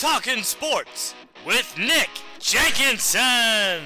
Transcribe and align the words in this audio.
Talking 0.00 0.42
Sports 0.42 1.14
with 1.44 1.76
Nick 1.76 2.08
Jenkinson. 2.38 3.82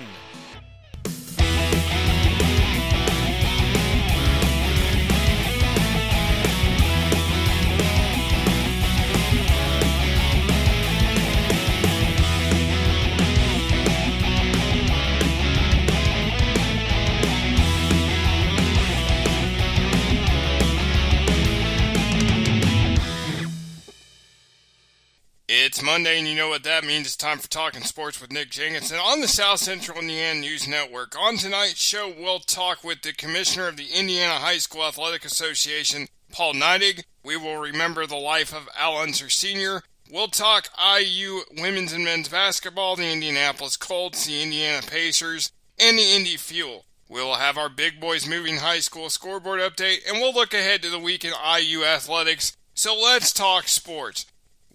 Monday, 25.85 26.19
and 26.19 26.27
you 26.27 26.35
know 26.35 26.49
what 26.49 26.63
that 26.63 26.83
means. 26.83 27.07
It's 27.07 27.17
time 27.17 27.39
for 27.39 27.49
Talking 27.49 27.83
Sports 27.83 28.19
with 28.19 28.33
Nick 28.33 28.49
Jenkinson 28.49 28.97
on 28.97 29.21
the 29.21 29.29
South 29.29 29.59
Central 29.59 29.99
Indiana 29.99 30.41
News 30.41 30.67
Network. 30.67 31.15
On 31.21 31.37
tonight's 31.37 31.79
show, 31.79 32.11
we'll 32.19 32.39
talk 32.39 32.83
with 32.83 33.03
the 33.03 33.13
Commissioner 33.13 33.69
of 33.69 33.77
the 33.77 33.89
Indiana 33.95 34.35
High 34.35 34.57
School 34.57 34.85
Athletic 34.85 35.27
Association, 35.27 36.09
Paul 36.33 36.55
Neidig. 36.55 37.05
We 37.23 37.37
will 37.37 37.59
remember 37.59 38.07
the 38.07 38.17
life 38.17 38.55
of 38.55 38.69
Al 38.79 38.97
Unser 38.97 39.29
Sr. 39.29 39.83
We'll 40.11 40.29
talk 40.29 40.71
IU 40.79 41.43
women's 41.59 41.93
and 41.93 42.03
men's 42.03 42.31
basketball, 42.31 42.97
the 42.97 43.13
Indianapolis 43.13 43.77
Colts, 43.77 44.25
the 44.25 44.43
Indiana 44.43 44.81
Pacers, 44.81 45.53
and 45.79 45.99
the 45.99 46.17
Indy 46.17 46.39
Fuel. 46.39 46.87
We'll 47.11 47.35
have 47.35 47.59
our 47.59 47.69
Big 47.69 48.01
Boys 48.01 48.27
Moving 48.27 48.57
High 48.57 48.81
School 48.81 49.11
scoreboard 49.11 49.61
update, 49.61 50.09
and 50.09 50.19
we'll 50.19 50.33
look 50.33 50.55
ahead 50.55 50.81
to 50.83 50.89
the 50.89 50.99
week 50.99 51.27
in 51.27 51.33
IU 51.33 51.85
athletics. 51.85 52.57
So 52.73 52.99
let's 52.99 53.35
talk 53.35 53.69
sports. 53.69 54.25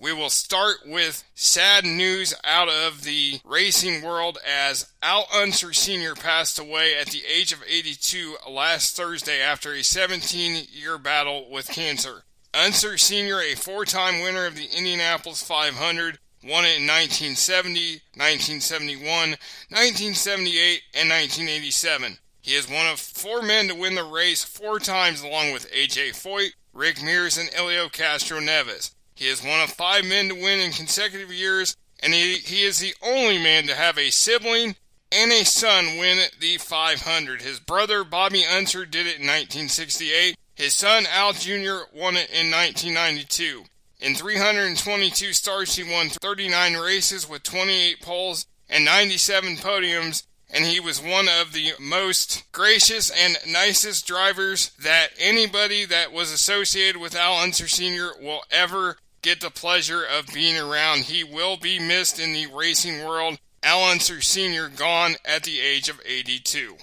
We 0.01 0.13
will 0.13 0.29
start 0.29 0.77
with 0.85 1.25
sad 1.35 1.83
news 1.83 2.33
out 2.45 2.69
of 2.69 3.03
the 3.03 3.41
racing 3.43 4.01
world 4.01 4.37
as 4.47 4.93
Al 5.03 5.27
Unser 5.35 5.73
Sr. 5.73 6.15
passed 6.15 6.57
away 6.57 6.95
at 6.97 7.07
the 7.07 7.23
age 7.25 7.51
of 7.51 7.61
82 7.67 8.37
last 8.49 8.95
Thursday 8.95 9.41
after 9.41 9.73
a 9.73 9.83
17 9.83 10.67
year 10.71 10.97
battle 10.97 11.51
with 11.51 11.67
cancer. 11.67 12.23
Unser 12.53 12.97
Sr., 12.97 13.41
a 13.41 13.55
four 13.55 13.83
time 13.83 14.21
winner 14.21 14.45
of 14.45 14.55
the 14.55 14.69
Indianapolis 14.73 15.43
500, 15.43 16.17
won 16.45 16.63
it 16.63 16.79
in 16.79 16.87
1970, 16.87 18.01
1971, 18.15 19.03
1978, 19.03 20.81
and 20.93 21.09
1987. 21.09 22.19
He 22.39 22.55
is 22.55 22.69
one 22.69 22.87
of 22.87 23.01
four 23.01 23.41
men 23.41 23.67
to 23.67 23.75
win 23.75 23.95
the 23.95 24.05
race 24.05 24.45
four 24.45 24.79
times 24.79 25.21
along 25.21 25.51
with 25.51 25.69
AJ 25.73 26.11
Foyt, 26.11 26.51
Rick 26.71 27.03
Mears, 27.03 27.37
and 27.37 27.49
Helio 27.49 27.89
Castroneves. 27.89 28.91
He 29.19 29.27
is 29.27 29.43
one 29.43 29.59
of 29.59 29.69
five 29.69 30.05
men 30.05 30.29
to 30.29 30.33
win 30.33 30.61
in 30.61 30.71
consecutive 30.71 31.29
years, 31.29 31.75
and 32.01 32.13
he, 32.13 32.35
he 32.35 32.63
is 32.63 32.79
the 32.79 32.93
only 33.01 33.37
man 33.37 33.67
to 33.67 33.75
have 33.75 33.97
a 33.97 34.11
sibling 34.11 34.77
and 35.11 35.29
a 35.33 35.43
son 35.43 35.97
win 35.97 36.19
the 36.39 36.57
500. 36.57 37.41
His 37.41 37.59
brother 37.59 38.05
Bobby 38.05 38.45
Unser 38.45 38.85
did 38.85 39.07
it 39.07 39.19
in 39.19 39.27
1968. 39.27 40.37
His 40.55 40.73
son 40.73 41.05
Al 41.11 41.33
Jr. 41.33 41.79
won 41.93 42.15
it 42.15 42.29
in 42.29 42.49
1992. 42.49 43.65
In 43.99 44.15
322 44.15 45.33
starts, 45.33 45.75
he 45.75 45.83
won 45.83 46.07
39 46.07 46.75
races 46.75 47.27
with 47.27 47.43
28 47.43 48.01
poles 48.01 48.45
and 48.69 48.85
97 48.85 49.57
podiums, 49.57 50.23
and 50.49 50.63
he 50.63 50.79
was 50.79 51.01
one 51.01 51.27
of 51.27 51.51
the 51.51 51.73
most 51.77 52.49
gracious 52.53 53.09
and 53.09 53.37
nicest 53.45 54.07
drivers 54.07 54.71
that 54.81 55.09
anybody 55.19 55.83
that 55.83 56.13
was 56.13 56.31
associated 56.31 57.01
with 57.01 57.17
Al 57.17 57.35
Unser 57.35 57.67
Sr. 57.67 58.13
will 58.21 58.43
ever 58.49 58.95
get 59.21 59.41
the 59.41 59.49
pleasure 59.49 60.03
of 60.03 60.27
being 60.33 60.57
around. 60.57 61.03
He 61.03 61.23
will 61.23 61.57
be 61.57 61.79
missed 61.79 62.19
in 62.19 62.33
the 62.33 62.47
racing 62.47 63.05
world. 63.05 63.39
Al 63.61 63.83
Unser 63.83 64.21
Sr. 64.21 64.69
gone 64.69 65.15
at 65.25 65.43
the 65.43 65.59
age 65.59 65.89
of 65.89 65.99
82. 66.05 66.77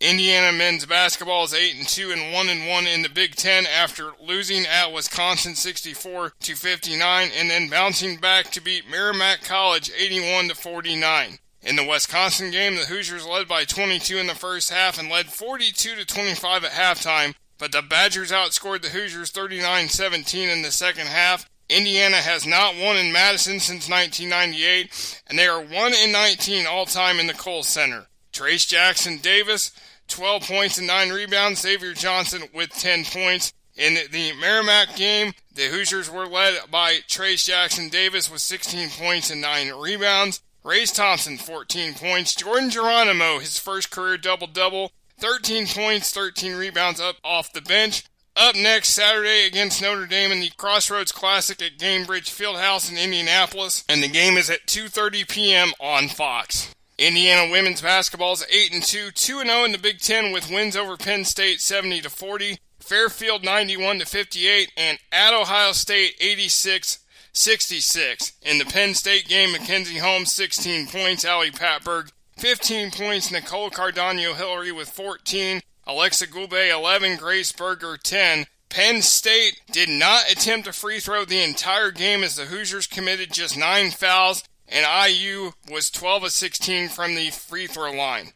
Indiana 0.00 0.52
men's 0.56 0.84
basketball 0.84 1.44
is 1.44 1.54
8 1.54 1.76
and 1.76 1.88
2 1.88 2.10
and 2.10 2.32
1 2.32 2.48
and 2.48 2.68
1 2.68 2.86
in 2.86 3.02
the 3.02 3.08
Big 3.08 3.36
10 3.36 3.64
after 3.66 4.10
losing 4.20 4.66
at 4.66 4.92
Wisconsin 4.92 5.54
64 5.54 6.32
to 6.40 6.54
59 6.54 7.30
and 7.34 7.50
then 7.50 7.70
bouncing 7.70 8.18
back 8.18 8.50
to 8.50 8.60
beat 8.60 8.90
Merrimack 8.90 9.44
College 9.44 9.90
81 9.96 10.48
to 10.48 10.54
49. 10.54 11.38
In 11.62 11.76
the 11.76 11.86
Wisconsin 11.86 12.50
game, 12.50 12.74
the 12.74 12.84
Hoosiers 12.84 13.26
led 13.26 13.48
by 13.48 13.64
22 13.64 14.18
in 14.18 14.26
the 14.26 14.34
first 14.34 14.70
half 14.70 14.98
and 14.98 15.08
led 15.08 15.26
42 15.26 15.94
to 15.94 16.04
25 16.04 16.64
at 16.64 16.72
halftime, 16.72 17.34
but 17.64 17.72
the 17.72 17.80
Badgers 17.80 18.30
outscored 18.30 18.82
the 18.82 18.90
Hoosiers 18.90 19.30
39 19.30 19.88
17 19.88 20.50
in 20.50 20.60
the 20.60 20.70
second 20.70 21.06
half. 21.06 21.48
Indiana 21.70 22.16
has 22.16 22.46
not 22.46 22.76
won 22.76 22.98
in 22.98 23.10
Madison 23.10 23.58
since 23.58 23.88
1998, 23.88 25.22
and 25.26 25.38
they 25.38 25.46
are 25.46 25.62
1 25.62 25.94
in 25.94 26.12
19 26.12 26.66
all 26.66 26.84
time 26.84 27.18
in 27.18 27.26
the 27.26 27.32
Kohl 27.32 27.62
Center. 27.62 28.08
Trace 28.32 28.66
Jackson 28.66 29.16
Davis, 29.16 29.72
12 30.08 30.42
points 30.42 30.76
and 30.76 30.86
9 30.86 31.08
rebounds. 31.08 31.62
Xavier 31.62 31.94
Johnson 31.94 32.42
with 32.52 32.68
10 32.68 33.06
points. 33.06 33.54
In 33.78 33.94
the 34.12 34.34
Merrimack 34.38 34.94
game, 34.94 35.32
the 35.54 35.68
Hoosiers 35.68 36.10
were 36.10 36.26
led 36.26 36.70
by 36.70 36.98
Trace 37.08 37.46
Jackson 37.46 37.88
Davis 37.88 38.30
with 38.30 38.42
16 38.42 38.90
points 38.90 39.30
and 39.30 39.40
9 39.40 39.72
rebounds. 39.72 40.42
Race 40.62 40.92
Thompson, 40.92 41.38
14 41.38 41.94
points. 41.94 42.34
Jordan 42.34 42.68
Geronimo, 42.68 43.38
his 43.38 43.58
first 43.58 43.90
career 43.90 44.18
double 44.18 44.48
double. 44.48 44.92
13 45.18 45.66
points, 45.66 46.12
13 46.12 46.54
rebounds 46.54 47.00
up 47.00 47.16
off 47.24 47.52
the 47.52 47.60
bench. 47.60 48.04
Up 48.36 48.56
next 48.56 48.88
Saturday 48.88 49.46
against 49.46 49.80
Notre 49.80 50.06
Dame 50.06 50.32
in 50.32 50.40
the 50.40 50.50
Crossroads 50.56 51.12
Classic 51.12 51.62
at 51.62 51.78
Gainbridge 51.78 52.28
Fieldhouse 52.28 52.90
in 52.90 52.98
Indianapolis, 52.98 53.84
and 53.88 54.02
the 54.02 54.08
game 54.08 54.36
is 54.36 54.50
at 54.50 54.66
2:30 54.66 55.28
p.m. 55.28 55.72
on 55.78 56.08
Fox. 56.08 56.74
Indiana 56.98 57.50
women's 57.50 57.80
basketball 57.80 58.32
is 58.32 58.46
8 58.50 58.72
and 58.72 58.82
2, 58.82 59.12
2 59.12 59.38
and 59.38 59.50
0 59.50 59.64
in 59.64 59.72
the 59.72 59.78
Big 59.78 60.00
10 60.00 60.32
with 60.32 60.50
wins 60.50 60.76
over 60.76 60.96
Penn 60.96 61.24
State 61.24 61.60
70 61.60 62.00
to 62.02 62.10
40, 62.10 62.58
Fairfield 62.80 63.44
91 63.44 64.00
to 64.00 64.06
58, 64.06 64.72
and 64.76 64.98
at 65.12 65.32
Ohio 65.32 65.72
State 65.72 66.14
86 66.20 67.04
66. 67.32 68.32
In 68.42 68.58
the 68.58 68.64
Penn 68.64 68.94
State 68.94 69.26
game, 69.26 69.52
Mackenzie 69.52 69.98
Holmes 69.98 70.32
16 70.32 70.86
points, 70.86 71.24
Ali 71.24 71.50
Patberg 71.50 72.10
15 72.36 72.90
points, 72.90 73.30
Nicole 73.30 73.70
Cardano 73.70 74.34
Hillary 74.34 74.72
with 74.72 74.88
14, 74.88 75.62
Aleksa 75.86 76.26
Gulbe 76.30 76.70
11, 76.72 77.16
Grace 77.16 77.52
Berger 77.52 77.96
10. 77.96 78.46
Penn 78.68 79.02
State 79.02 79.60
did 79.70 79.88
not 79.88 80.30
attempt 80.30 80.66
a 80.66 80.72
free 80.72 80.98
throw 80.98 81.24
the 81.24 81.42
entire 81.42 81.90
game 81.90 82.24
as 82.24 82.36
the 82.36 82.46
Hoosiers 82.46 82.86
committed 82.86 83.32
just 83.32 83.56
9 83.56 83.90
fouls 83.90 84.42
and 84.68 84.86
IU 85.10 85.52
was 85.70 85.90
12 85.90 86.24
of 86.24 86.32
16 86.32 86.88
from 86.88 87.14
the 87.14 87.30
free 87.30 87.66
throw 87.66 87.92
line. 87.92 88.32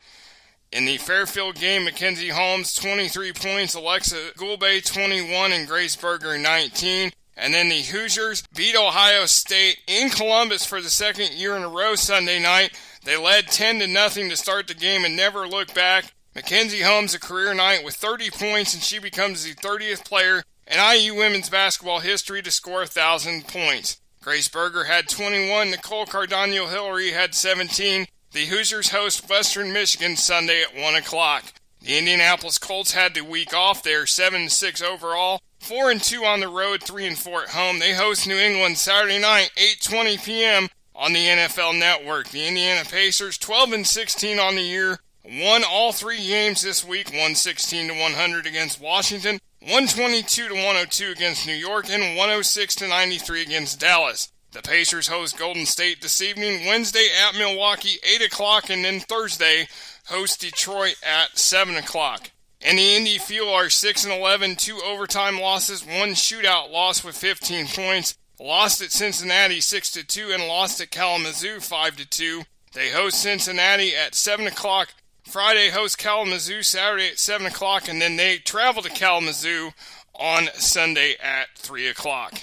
In 0.70 0.84
the 0.84 0.98
Fairfield 0.98 1.56
game, 1.56 1.84
Mackenzie 1.84 2.28
Holmes 2.28 2.74
23 2.74 3.32
points, 3.32 3.74
Aleksa 3.74 4.34
Gulbe 4.34 4.84
21, 4.84 5.52
and 5.52 5.66
Grace 5.66 5.96
Berger 5.96 6.36
19. 6.36 7.10
And 7.38 7.54
then 7.54 7.68
the 7.68 7.82
Hoosiers 7.82 8.42
beat 8.54 8.74
Ohio 8.74 9.24
State 9.26 9.78
in 9.86 10.10
Columbus 10.10 10.66
for 10.66 10.82
the 10.82 10.90
second 10.90 11.32
year 11.34 11.56
in 11.56 11.62
a 11.62 11.68
row 11.68 11.94
Sunday 11.94 12.40
night. 12.40 12.78
They 13.04 13.16
led 13.16 13.46
10 13.46 13.78
to 13.78 13.86
nothing 13.86 14.28
to 14.28 14.36
start 14.36 14.66
the 14.66 14.74
game 14.74 15.04
and 15.04 15.16
never 15.16 15.46
looked 15.46 15.72
back. 15.72 16.12
Mackenzie 16.34 16.82
Holmes 16.82 17.14
a 17.14 17.20
career 17.20 17.54
night 17.54 17.84
with 17.84 17.94
30 17.94 18.30
points 18.30 18.74
and 18.74 18.82
she 18.82 18.98
becomes 18.98 19.44
the 19.44 19.54
30th 19.54 20.04
player 20.04 20.42
in 20.66 20.78
IU 20.78 21.14
women's 21.14 21.48
basketball 21.48 22.00
history 22.00 22.42
to 22.42 22.50
score 22.50 22.80
1,000 22.80 23.46
points. 23.46 24.00
Grace 24.20 24.48
Berger 24.48 24.84
had 24.84 25.08
21, 25.08 25.70
Nicole 25.70 26.06
Cardano 26.06 26.68
Hillary 26.68 27.12
had 27.12 27.34
17. 27.34 28.06
The 28.32 28.46
Hoosiers 28.46 28.90
host 28.90 29.30
Western 29.30 29.72
Michigan 29.72 30.16
Sunday 30.16 30.62
at 30.62 30.76
1 30.76 30.94
o'clock. 30.96 31.44
The 31.80 31.96
Indianapolis 31.96 32.58
Colts 32.58 32.92
had 32.92 33.14
the 33.14 33.22
week 33.22 33.54
off. 33.54 33.82
They're 33.82 34.06
7 34.06 34.48
6 34.48 34.82
overall, 34.82 35.40
4 35.60 35.90
and 35.90 36.02
2 36.02 36.24
on 36.24 36.40
the 36.40 36.48
road, 36.48 36.82
3 36.82 37.06
and 37.06 37.18
4 37.18 37.42
at 37.42 37.48
home. 37.50 37.78
They 37.78 37.94
host 37.94 38.26
New 38.26 38.38
England 38.38 38.78
Saturday 38.78 39.18
night, 39.18 39.50
8:20 39.56 40.24
p.m. 40.24 40.68
on 40.94 41.12
the 41.12 41.26
NFL 41.26 41.78
Network. 41.78 42.28
The 42.28 42.46
Indiana 42.46 42.88
Pacers 42.88 43.38
12 43.38 43.72
and 43.72 43.86
16 43.86 44.38
on 44.38 44.54
the 44.54 44.62
year, 44.62 44.98
won 45.24 45.62
all 45.64 45.92
3 45.92 46.16
games 46.16 46.62
this 46.62 46.84
week, 46.84 47.08
116 47.08 47.88
to 47.88 47.94
100 47.94 48.46
against 48.46 48.80
Washington, 48.80 49.40
122 49.60 50.48
to 50.48 50.54
102 50.54 51.10
against 51.10 51.46
New 51.46 51.54
York, 51.54 51.90
and 51.90 52.16
106 52.16 52.74
to 52.76 52.88
93 52.88 53.42
against 53.42 53.80
Dallas. 53.80 54.32
The 54.52 54.62
Pacers 54.62 55.08
host 55.08 55.36
Golden 55.36 55.66
State 55.66 56.00
this 56.00 56.22
evening, 56.22 56.64
Wednesday 56.66 57.08
at 57.26 57.36
Milwaukee, 57.36 57.98
8 58.02 58.22
o'clock, 58.22 58.70
and 58.70 58.82
then 58.82 59.00
Thursday 59.00 59.68
host 60.06 60.40
Detroit 60.40 60.96
at 61.02 61.36
7 61.36 61.76
o'clock. 61.76 62.30
And 62.60 62.78
the 62.78 62.96
Indy 62.96 63.18
Fuel 63.18 63.54
are 63.54 63.70
6 63.70 64.04
and 64.04 64.12
11, 64.12 64.56
two 64.56 64.80
overtime 64.84 65.40
losses, 65.40 65.86
one 65.86 66.10
shootout 66.10 66.70
loss 66.70 67.04
with 67.04 67.16
15 67.16 67.68
points. 67.68 68.16
Lost 68.40 68.82
at 68.82 68.92
Cincinnati 68.92 69.60
6 69.60 69.92
to 69.92 70.04
2 70.04 70.30
and 70.32 70.46
lost 70.46 70.80
at 70.80 70.90
Kalamazoo 70.90 71.60
5 71.60 71.96
to 71.96 72.08
2. 72.08 72.42
They 72.72 72.90
host 72.90 73.22
Cincinnati 73.22 73.96
at 73.96 74.14
7 74.14 74.46
o'clock. 74.46 74.94
Friday 75.24 75.70
host 75.70 75.98
Kalamazoo 75.98 76.62
Saturday 76.62 77.08
at 77.08 77.18
7 77.18 77.46
o'clock, 77.46 77.88
and 77.88 78.00
then 78.00 78.16
they 78.16 78.38
travel 78.38 78.82
to 78.82 78.88
Kalamazoo 78.88 79.72
on 80.14 80.48
Sunday 80.54 81.16
at 81.22 81.48
3 81.56 81.88
o'clock. 81.88 82.40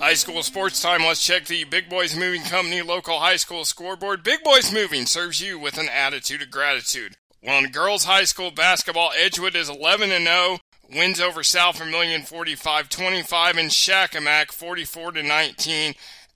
High 0.00 0.14
school 0.14 0.42
sports 0.42 0.80
time. 0.80 1.02
Let's 1.02 1.22
check 1.22 1.44
the 1.44 1.64
Big 1.64 1.90
Boys 1.90 2.16
Moving 2.16 2.40
Company 2.40 2.80
local 2.80 3.18
high 3.18 3.36
school 3.36 3.66
scoreboard. 3.66 4.22
Big 4.22 4.42
Boys 4.42 4.72
Moving 4.72 5.04
serves 5.04 5.42
you 5.42 5.58
with 5.58 5.76
an 5.76 5.90
attitude 5.90 6.40
of 6.40 6.50
gratitude. 6.50 7.16
Well, 7.42 7.62
in 7.62 7.70
girls 7.70 8.04
high 8.04 8.24
school 8.24 8.50
basketball, 8.50 9.12
Edgewood 9.14 9.54
is 9.54 9.68
11 9.68 10.10
and 10.10 10.24
0. 10.24 10.58
Wins 10.90 11.20
over 11.20 11.42
South 11.42 11.76
Vermilion 11.76 12.22
45-25 12.22 13.58
and 13.58 13.70
Shakamak 13.70 14.52
44 14.52 15.12
to 15.12 15.22
19 15.22 15.92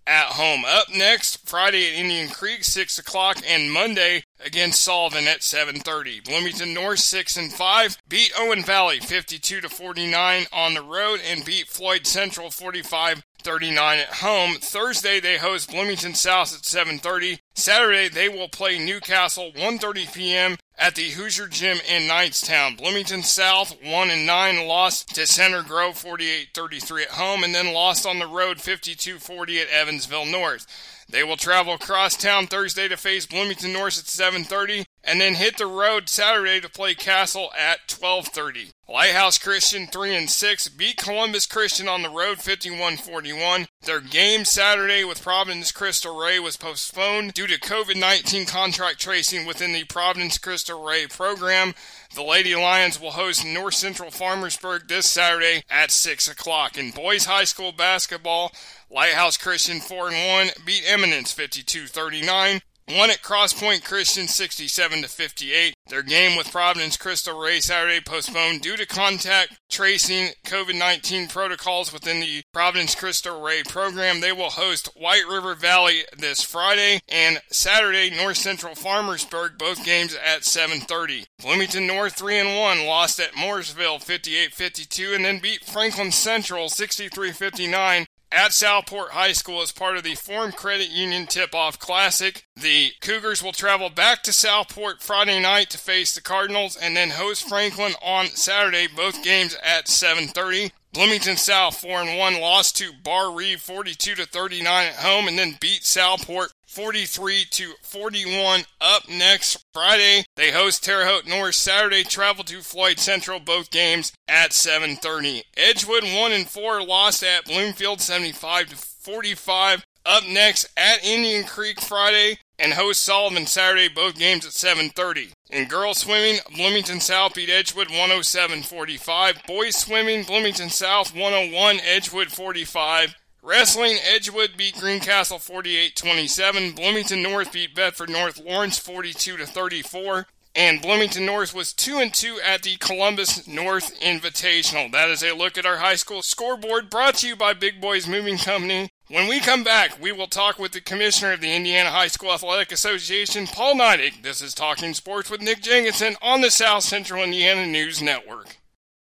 at 0.07 0.27
home. 0.27 0.67
Up 0.67 0.89
next, 0.95 1.49
Friday 1.49 1.89
at 1.89 1.99
Indian 1.99 2.29
Creek, 2.29 2.65
6 2.65 2.99
o'clock, 2.99 3.39
and 3.49 3.73
Monday 3.73 4.24
against 4.45 4.83
Sullivan 4.83 5.27
at 5.27 5.41
7.30. 5.41 6.25
Bloomington 6.25 6.75
North, 6.75 7.01
6 7.01 7.37
and 7.37 7.53
5, 7.53 7.99
beat 8.09 8.33
Owen 8.39 8.63
Valley 8.63 9.01
52 9.01 9.61
to 9.61 9.69
49 9.69 10.47
on 10.53 10.75
the 10.75 10.83
road 10.83 11.21
and 11.25 11.45
beat 11.45 11.69
Floyd 11.69 12.07
Central 12.07 12.51
45 12.51 13.23
39 13.45 13.99
at 13.99 14.07
home. 14.07 14.55
Thursday 14.55 15.21
they 15.21 15.37
host 15.37 15.71
Bloomington 15.71 16.15
South 16.15 16.55
at 16.55 16.63
7:30. 16.63 17.41
Saturday 17.55 18.09
they 18.09 18.29
will 18.29 18.49
play 18.49 18.79
Newcastle 18.79 19.53
1:30 19.53 20.13
p.m. 20.13 20.57
at 20.77 20.97
the 20.97 21.11
Hoosier 21.11 21.47
Gym 21.47 21.79
in 21.89 22.09
Knightstown. 22.09 22.77
Bloomington 22.77 23.23
South 23.23 23.77
1 23.83 24.11
and 24.11 24.27
9 24.27 24.67
lost 24.67 25.15
to 25.15 25.27
Center 25.27 25.63
Grove 25.63 25.95
48-33 25.95 27.03
at 27.03 27.09
home 27.11 27.45
and 27.45 27.55
then 27.55 27.73
lost 27.73 28.07
on 28.07 28.19
the 28.19 28.27
road 28.27 28.59
52-40 28.59 29.63
at 29.63 29.69
Evansville 29.69 30.27
North. 30.27 30.67
They 31.09 31.23
will 31.23 31.37
travel 31.37 31.75
across 31.75 32.17
town 32.17 32.49
Thursday 32.49 32.89
to 32.89 32.97
face 32.97 33.25
Bloomington 33.25 33.73
North 33.73 33.99
at 33.99 34.07
7:30 34.07 34.85
and 35.05 35.21
then 35.21 35.35
hit 35.35 35.59
the 35.59 35.67
road 35.67 36.09
Saturday 36.09 36.61
to 36.61 36.69
play 36.69 36.95
Castle 36.95 37.53
at 37.59 37.87
12:30. 37.87 38.71
Lighthouse 38.89 39.39
Christian 39.39 39.87
3 39.87 40.15
and 40.15 40.31
6 40.31 40.69
beat 40.69 40.99
Columbus 40.99 41.47
Christian 41.47 41.89
on 41.89 42.03
the 42.03 42.11
road 42.11 42.39
51-41. 42.39 43.67
Their 43.83 44.01
game 44.01 44.45
Saturday 44.45 45.05
with 45.05 45.23
Providence 45.23 45.73
Cristo 45.73 46.15
Rey 46.19 46.39
was 46.39 46.59
postponed 46.59 47.33
due 47.33 47.47
to 47.47 47.59
COVID-19 47.59 48.47
contract 48.47 49.01
tracing 49.01 49.47
within 49.47 49.73
the 49.73 49.85
Providence 49.85 50.37
Cristo 50.37 50.87
Rey 50.87 51.07
program. 51.07 51.75
The 52.15 52.23
Lady 52.23 52.55
Lions 52.55 53.01
will 53.01 53.13
host 53.13 53.45
North 53.45 53.75
Central 53.75 54.11
Farmersburg 54.11 54.89
this 54.89 55.09
Saturday 55.09 55.63
at 55.71 55.91
6 55.91 56.29
o'clock. 56.29 56.77
In 56.77 56.91
boys 56.91 57.25
high 57.25 57.45
school 57.45 57.73
basketball, 57.73 58.53
Lighthouse 58.91 59.39
Christian 59.39 59.81
4 59.81 60.09
and 60.09 60.51
1 60.55 60.65
beat 60.67 60.85
Eminence 60.87 61.33
52 61.33 61.87
39. 61.87 62.61
Won 62.87 63.09
at 63.09 63.23
Crosspoint 63.23 63.83
Christian 63.83 64.29
67 64.29 65.03
to 65.03 65.09
58. 65.09 65.75
Their 65.89 66.03
game 66.03 66.37
with 66.37 66.53
Providence 66.53 66.99
Cristo 66.99 67.39
Rey 67.39 67.61
Saturday 67.61 68.01
postponed 68.05 68.61
due 68.61 68.77
to 68.77 68.85
contact 68.85 69.59
tracing 69.71 70.33
COVID-19 70.45 71.31
protocols 71.31 71.95
within 71.95 72.21
the 72.21 72.43
Providence 72.53 72.95
Cristo 72.95 73.43
Rey 73.43 73.63
program. 73.63 74.21
They 74.21 74.33
will 74.33 74.51
host 74.51 74.91
White 74.97 75.27
River 75.27 75.55
Valley 75.55 76.03
this 76.15 76.43
Friday 76.43 77.01
and 77.09 77.41
Saturday 77.51 78.11
North 78.15 78.37
Central 78.37 78.75
Farmersburg 78.75 79.57
both 79.57 79.83
games 79.83 80.15
at 80.15 80.45
7:30. 80.45 81.25
Bloomington 81.39 81.87
North 81.87 82.17
3 82.17 82.39
and 82.39 82.59
1 82.59 82.85
lost 82.85 83.19
at 83.19 83.33
Mooresville 83.33 84.03
58-52 84.05 85.15
and 85.15 85.25
then 85.25 85.39
beat 85.39 85.65
Franklin 85.65 86.13
Central 86.13 86.69
63-59 86.69 88.05
at 88.35 88.53
Southport 88.53 89.13
High 89.13 89.33
School 89.33 89.63
as 89.63 89.71
part 89.71 89.97
of 89.97 90.03
the 90.03 90.17
Forum 90.17 90.53
Credit 90.53 90.91
Union 90.91 91.27
Tip-Off 91.27 91.79
Classic. 91.79 92.45
The 92.57 92.91
Cougars 93.01 93.43
will 93.43 93.53
travel 93.53 93.91
back 93.91 94.23
to 94.25 94.33
Southport 94.33 95.03
Friday 95.03 95.41
night 95.41 95.71
to 95.71 95.79
face 95.79 96.15
the 96.15 96.21
Cardinals 96.21 96.77
and 96.77 96.97
then 96.97 97.11
host 97.11 97.49
Franklin 97.49 97.95
on 98.03 98.27
Saturday, 98.27 98.89
both 98.89 99.23
games 99.23 99.57
at 99.63 99.87
7:30. 99.87 100.73
Bloomington 100.95 101.37
South 101.37 101.81
4 101.81 102.03
and 102.03 102.19
1 102.19 102.41
lost 102.41 102.77
to 102.79 102.93
Barr-Reeve 102.93 103.61
42 103.61 104.15
to 104.15 104.27
39 104.27 104.87
at 104.87 104.95
home 104.95 105.27
and 105.27 105.37
then 105.37 105.59
beat 105.61 105.85
Southport 105.85 106.53
43 106.69 107.45
to 107.51 107.73
41 107.83 108.65
up 108.81 109.09
next 109.09 109.65
Friday. 109.73 110.25
They 110.37 110.53
host 110.53 110.85
Terre 110.85 111.07
Haute 111.07 111.27
North 111.27 111.57
Saturday, 111.57 112.05
travel 112.05 112.45
to 112.45 112.63
Floyd 112.63 113.01
Central, 113.01 113.41
both 113.41 113.71
games 113.71 114.13
at 114.29 114.53
7:30. 114.53 115.43
Edgewood 115.57 116.05
1 116.05 116.33
and 116.33 116.49
4 116.49 116.83
lost 116.83 117.25
at 117.25 117.45
Bloomfield 117.45 118.01
75 118.01 118.71
to 118.71 118.77
45. 118.77 119.85
Up 120.07 120.27
next 120.27 120.69
at 120.77 121.05
Indian 121.05 121.45
Creek 121.45 121.81
Friday 121.81 122.39
and 122.59 122.75
host 122.75 123.03
Sullivan 123.03 123.47
Saturday, 123.47 123.89
both 123.89 124.17
games 124.19 124.45
at 124.45 124.53
7:30. 124.53 125.33
In 125.55 125.69
girls 125.69 125.99
swimming, 125.99 126.41
Bloomington 126.57 126.99
South 126.99 127.35
beat 127.35 127.49
Edgewood 127.49 127.87
107-45. 127.87 129.47
Boys 129.47 129.77
swimming, 129.77 130.25
Bloomington 130.25 130.69
South 130.69 131.15
101, 131.15 131.79
Edgewood 131.79 132.33
45. 132.33 133.15
Wrestling, 133.41 133.97
Edgewood 134.05 134.57
beat 134.57 134.75
Greencastle 134.75 135.39
48-27. 135.39 136.75
Bloomington 136.75 137.23
North 137.23 137.53
beat 137.53 137.73
Bedford 137.73 138.11
North 138.11 138.41
Lawrence 138.45 138.81
42-34. 138.81 140.25
And 140.57 140.83
Bloomington 140.83 141.25
North 141.25 141.55
was 141.55 141.73
2 141.73 141.99
and 141.99 142.13
2 142.13 142.41
at 142.45 142.65
the 142.65 142.75
Columbus 142.79 143.47
North 143.47 143.97
Invitational. 144.01 144.91
That 144.91 145.09
is 145.09 145.23
a 145.23 145.37
look 145.37 145.57
at 145.57 145.67
our 145.67 145.77
high 145.77 145.95
school 145.95 146.23
scoreboard 146.23 146.91
brought 146.91 147.15
to 147.19 147.29
you 147.29 147.37
by 147.37 147.53
Big 147.53 147.81
Boys 147.81 148.09
Moving 148.09 148.39
Company. 148.39 148.91
When 149.09 149.29
we 149.29 149.39
come 149.39 149.65
back, 149.65 150.01
we 150.01 150.13
will 150.13 150.29
talk 150.29 150.59
with 150.59 150.73
the 150.73 150.81
commissioner 150.81 151.35
of 151.35 151.43
the 151.43 151.55
Indiana 151.55 151.91
High 151.91 152.07
School 152.07 152.33
Athletic 152.33 152.73
Association, 152.73 153.47
Paul 153.47 153.75
Neidig. 153.75 154.23
This 154.23 154.41
is 154.41 154.55
Talking 154.55 154.95
Sports 154.95 155.29
with 155.29 155.43
Nick 155.43 155.61
Jenkinson 155.61 156.17
on 156.23 156.41
the 156.41 156.51
South 156.51 156.85
Central 156.85 157.23
Indiana 157.23 157.67
News 157.67 158.01
Network. 158.01 158.57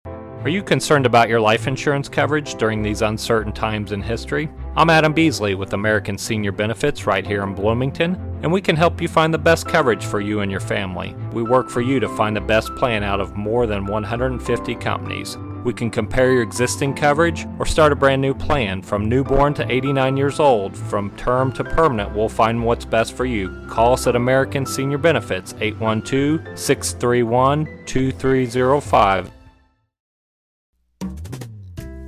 Are 0.06 0.49
you 0.49 0.62
concerned 0.62 1.05
about 1.05 1.29
your 1.29 1.43
life 1.43 1.67
insurance 1.67 2.09
coverage 2.09 2.55
during 2.55 2.83
these 2.83 3.03
uncertain 3.03 3.53
times 3.53 3.93
in 3.93 4.00
history? 4.00 4.49
I'm 4.77 4.89
Adam 4.89 5.12
Beasley 5.12 5.55
with 5.55 5.75
American 5.75 6.17
Senior 6.17 6.53
Benefits 6.53 7.06
right 7.06 7.27
here 7.27 7.43
in 7.43 7.55
Bloomington, 7.55 8.15
and 8.43 8.50
we 8.50 8.62
can 8.62 8.77
help 8.77 8.99
you 8.99 9.09
find 9.09 9.35
the 9.35 9.39
best 9.39 9.69
coverage 9.69 10.06
for 10.06 10.23
you 10.23 10.41
and 10.41 10.50
your 10.50 10.61
family. 10.61 11.15
We 11.35 11.43
work 11.43 11.69
for 11.69 11.83
you 11.83 12.00
to 12.00 12.09
find 12.17 12.35
the 12.35 12.41
best 12.41 12.75
plan 12.77 13.05
out 13.05 13.21
of 13.21 13.37
more 13.37 13.67
than 13.67 13.85
150 13.85 14.75
companies. 14.77 15.37
We 15.64 15.73
can 15.73 15.91
compare 15.91 16.32
your 16.32 16.43
existing 16.43 16.94
coverage 16.94 17.47
or 17.59 17.67
start 17.67 17.93
a 17.93 17.97
brand 17.97 18.23
new 18.23 18.35
plan. 18.35 18.82
From 18.82 19.09
newborn 19.09 19.55
to 19.55 19.70
89 19.70 20.17
years 20.17 20.41
old, 20.41 20.76
from 20.76 21.11
term 21.17 21.53
to 21.53 21.64
permanent, 21.64 22.14
we'll 22.14 22.29
find 22.29 22.64
what's 22.64 22.85
best 22.85 23.14
for 23.14 23.25
you. 23.25 23.67
Call 23.69 23.93
us 23.93 24.06
at 24.06 24.17
American 24.17 24.67
Senior 24.67 24.98
Benefits 24.98 25.55
812 25.60 26.58
631 26.58 27.84
2305. 27.87 29.42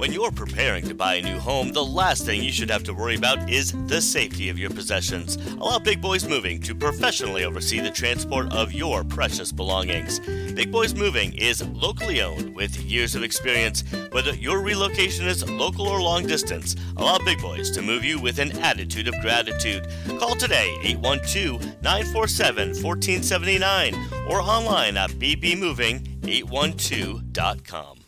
When 0.04 0.12
you're 0.12 0.30
preparing 0.30 0.84
to 0.88 0.94
buy 0.94 1.14
a 1.14 1.22
new 1.22 1.38
home, 1.38 1.72
the 1.72 1.82
last 1.82 2.26
thing 2.26 2.42
you 2.42 2.52
should 2.52 2.68
have 2.68 2.84
to 2.84 2.92
worry 2.92 3.16
about 3.16 3.48
is 3.48 3.72
the 3.86 4.02
safety 4.02 4.50
of 4.50 4.58
your 4.58 4.68
possessions. 4.68 5.36
Allow 5.54 5.78
Big 5.78 6.02
Boys 6.02 6.28
Moving 6.28 6.60
to 6.60 6.74
professionally 6.74 7.46
oversee 7.46 7.80
the 7.80 7.90
transport 7.90 8.52
of 8.52 8.74
your 8.74 9.02
precious 9.02 9.50
belongings. 9.50 10.20
Big 10.52 10.70
Boys 10.70 10.94
Moving 10.94 11.32
is 11.32 11.66
locally 11.68 12.20
owned 12.20 12.54
with 12.54 12.76
years 12.76 13.14
of 13.14 13.22
experience. 13.22 13.82
Whether 14.12 14.34
your 14.34 14.60
relocation 14.60 15.26
is 15.26 15.48
local 15.48 15.88
or 15.88 16.02
long 16.02 16.26
distance, 16.26 16.76
allow 16.98 17.16
Big 17.16 17.40
Boys 17.40 17.70
to 17.70 17.80
move 17.80 18.04
you 18.04 18.20
with 18.20 18.38
an 18.38 18.52
attitude 18.58 19.08
of 19.08 19.18
gratitude. 19.22 19.88
Call 20.18 20.34
today 20.34 20.76
812 20.82 21.82
947 21.82 22.82
1479 22.82 23.94
or 24.28 24.42
online 24.42 24.98
at 24.98 25.12
bbmoving812.com. 25.12 28.03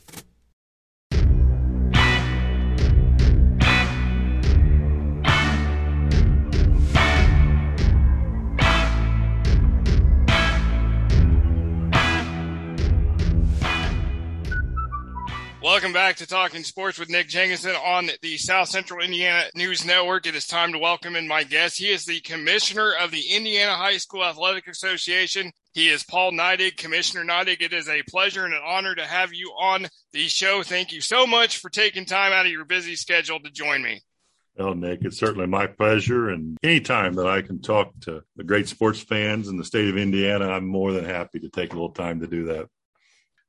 Welcome 15.77 15.93
back 15.93 16.17
to 16.17 16.27
Talking 16.27 16.65
Sports 16.65 16.99
with 16.99 17.11
Nick 17.11 17.29
Jenkinson 17.29 17.77
on 17.77 18.09
the 18.23 18.39
South 18.39 18.71
Central 18.71 19.05
Indiana 19.05 19.45
News 19.55 19.85
Network. 19.85 20.27
It 20.27 20.35
is 20.35 20.47
time 20.47 20.73
to 20.73 20.79
welcome 20.79 21.15
in 21.17 21.29
my 21.29 21.45
guest. 21.45 21.77
He 21.77 21.91
is 21.91 22.07
the 22.07 22.21
commissioner 22.21 22.95
of 22.99 23.11
the 23.11 23.35
Indiana 23.37 23.75
High 23.75 23.99
School 23.99 24.25
Athletic 24.25 24.69
Association. 24.69 25.53
He 25.75 25.91
is 25.91 26.03
Paul 26.03 26.33
Neidig. 26.33 26.79
Commissioner 26.79 27.27
Neidig, 27.27 27.61
it 27.61 27.75
is 27.75 27.91
a 27.91 28.03
pleasure 28.09 28.47
and 28.47 28.55
an 28.55 28.63
honor 28.65 28.95
to 28.95 29.05
have 29.05 29.35
you 29.35 29.49
on 29.51 29.89
the 30.15 30.29
show. 30.29 30.63
Thank 30.63 30.93
you 30.93 31.03
so 31.03 31.27
much 31.27 31.59
for 31.59 31.69
taking 31.69 32.07
time 32.07 32.33
out 32.33 32.47
of 32.47 32.53
your 32.53 32.65
busy 32.65 32.97
schedule 32.97 33.39
to 33.41 33.51
join 33.51 33.83
me. 33.83 34.01
Well, 34.57 34.75
Nick, 34.75 35.01
it's 35.03 35.19
certainly 35.19 35.47
my 35.47 35.67
pleasure. 35.67 36.31
And 36.31 36.57
anytime 36.63 37.13
that 37.17 37.27
I 37.27 37.43
can 37.43 37.61
talk 37.61 37.93
to 38.05 38.23
the 38.35 38.45
great 38.45 38.69
sports 38.69 39.01
fans 39.01 39.49
in 39.49 39.59
the 39.59 39.65
state 39.65 39.91
of 39.91 39.99
Indiana, 39.99 40.49
I'm 40.49 40.67
more 40.67 40.93
than 40.93 41.05
happy 41.05 41.41
to 41.41 41.51
take 41.51 41.73
a 41.73 41.77
little 41.77 41.91
time 41.91 42.21
to 42.21 42.27
do 42.27 42.45
that. 42.45 42.71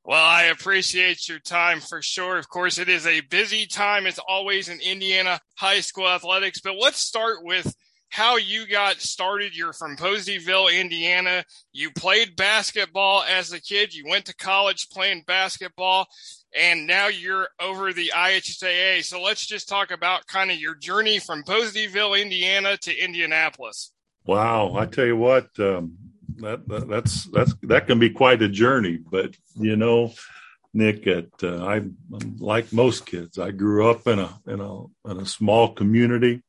Well, 0.08 0.24
I 0.24 0.44
appreciate 0.44 1.28
your 1.28 1.40
time 1.40 1.82
for 1.82 2.02
sure. 2.02 2.38
Of 2.38 2.48
course, 2.48 2.78
it 2.78 2.88
is 2.88 3.06
a 3.06 3.20
busy 3.20 3.66
time 3.66 4.08
as 4.08 4.18
always 4.26 4.70
in 4.70 4.80
Indiana 4.80 5.42
high 5.58 5.82
school 5.82 6.08
athletics, 6.08 6.62
but 6.62 6.78
let's 6.80 7.00
start 7.00 7.40
with 7.44 7.76
how 8.08 8.38
you 8.38 8.66
got 8.68 9.02
started. 9.02 9.54
You're 9.54 9.74
from 9.74 9.98
Poseyville, 9.98 10.74
Indiana. 10.74 11.44
You 11.74 11.92
played 11.92 12.38
basketball 12.38 13.24
as 13.24 13.52
a 13.52 13.60
kid. 13.60 13.94
You 13.94 14.06
went 14.08 14.24
to 14.28 14.36
college 14.36 14.88
playing 14.90 15.24
basketball. 15.28 16.08
and 16.58 16.88
now 16.88 17.08
you're 17.08 17.50
over 17.60 17.92
the 17.92 18.14
IHSAA. 18.16 19.04
So 19.04 19.22
let's 19.22 19.46
just 19.46 19.68
talk 19.68 19.92
about 19.92 20.26
kind 20.28 20.50
of 20.52 20.58
your 20.58 20.76
journey 20.76 21.20
from 21.20 21.44
Poseyville, 21.44 22.20
Indiana 22.20 22.78
to 22.78 22.98
Indianapolis. 22.98 23.92
Wow, 24.26 24.74
I 24.78 24.86
tell 24.86 25.06
you 25.06 25.18
what, 25.18 25.50
um, 25.60 25.98
that, 26.38 26.68
that, 26.68 26.88
that's 26.88 27.26
that's 27.26 27.54
that 27.64 27.88
can 27.88 28.00
be 28.00 28.10
quite 28.10 28.42
a 28.42 28.50
journey. 28.50 28.98
But 28.98 29.36
you 29.56 29.76
know, 29.76 30.14
Nick, 30.74 31.08
at 31.08 31.28
uh, 31.44 31.66
I 31.66 31.82
like 32.40 32.72
most 32.72 33.06
kids. 33.06 33.40
I 33.40 33.52
grew 33.52 33.90
up 33.90 34.08
in 34.08 34.20
a 34.20 34.40
in 34.48 34.62
a 34.62 34.84
in 35.10 35.20
a 35.20 35.26
small 35.26 35.74
community. 35.74 36.42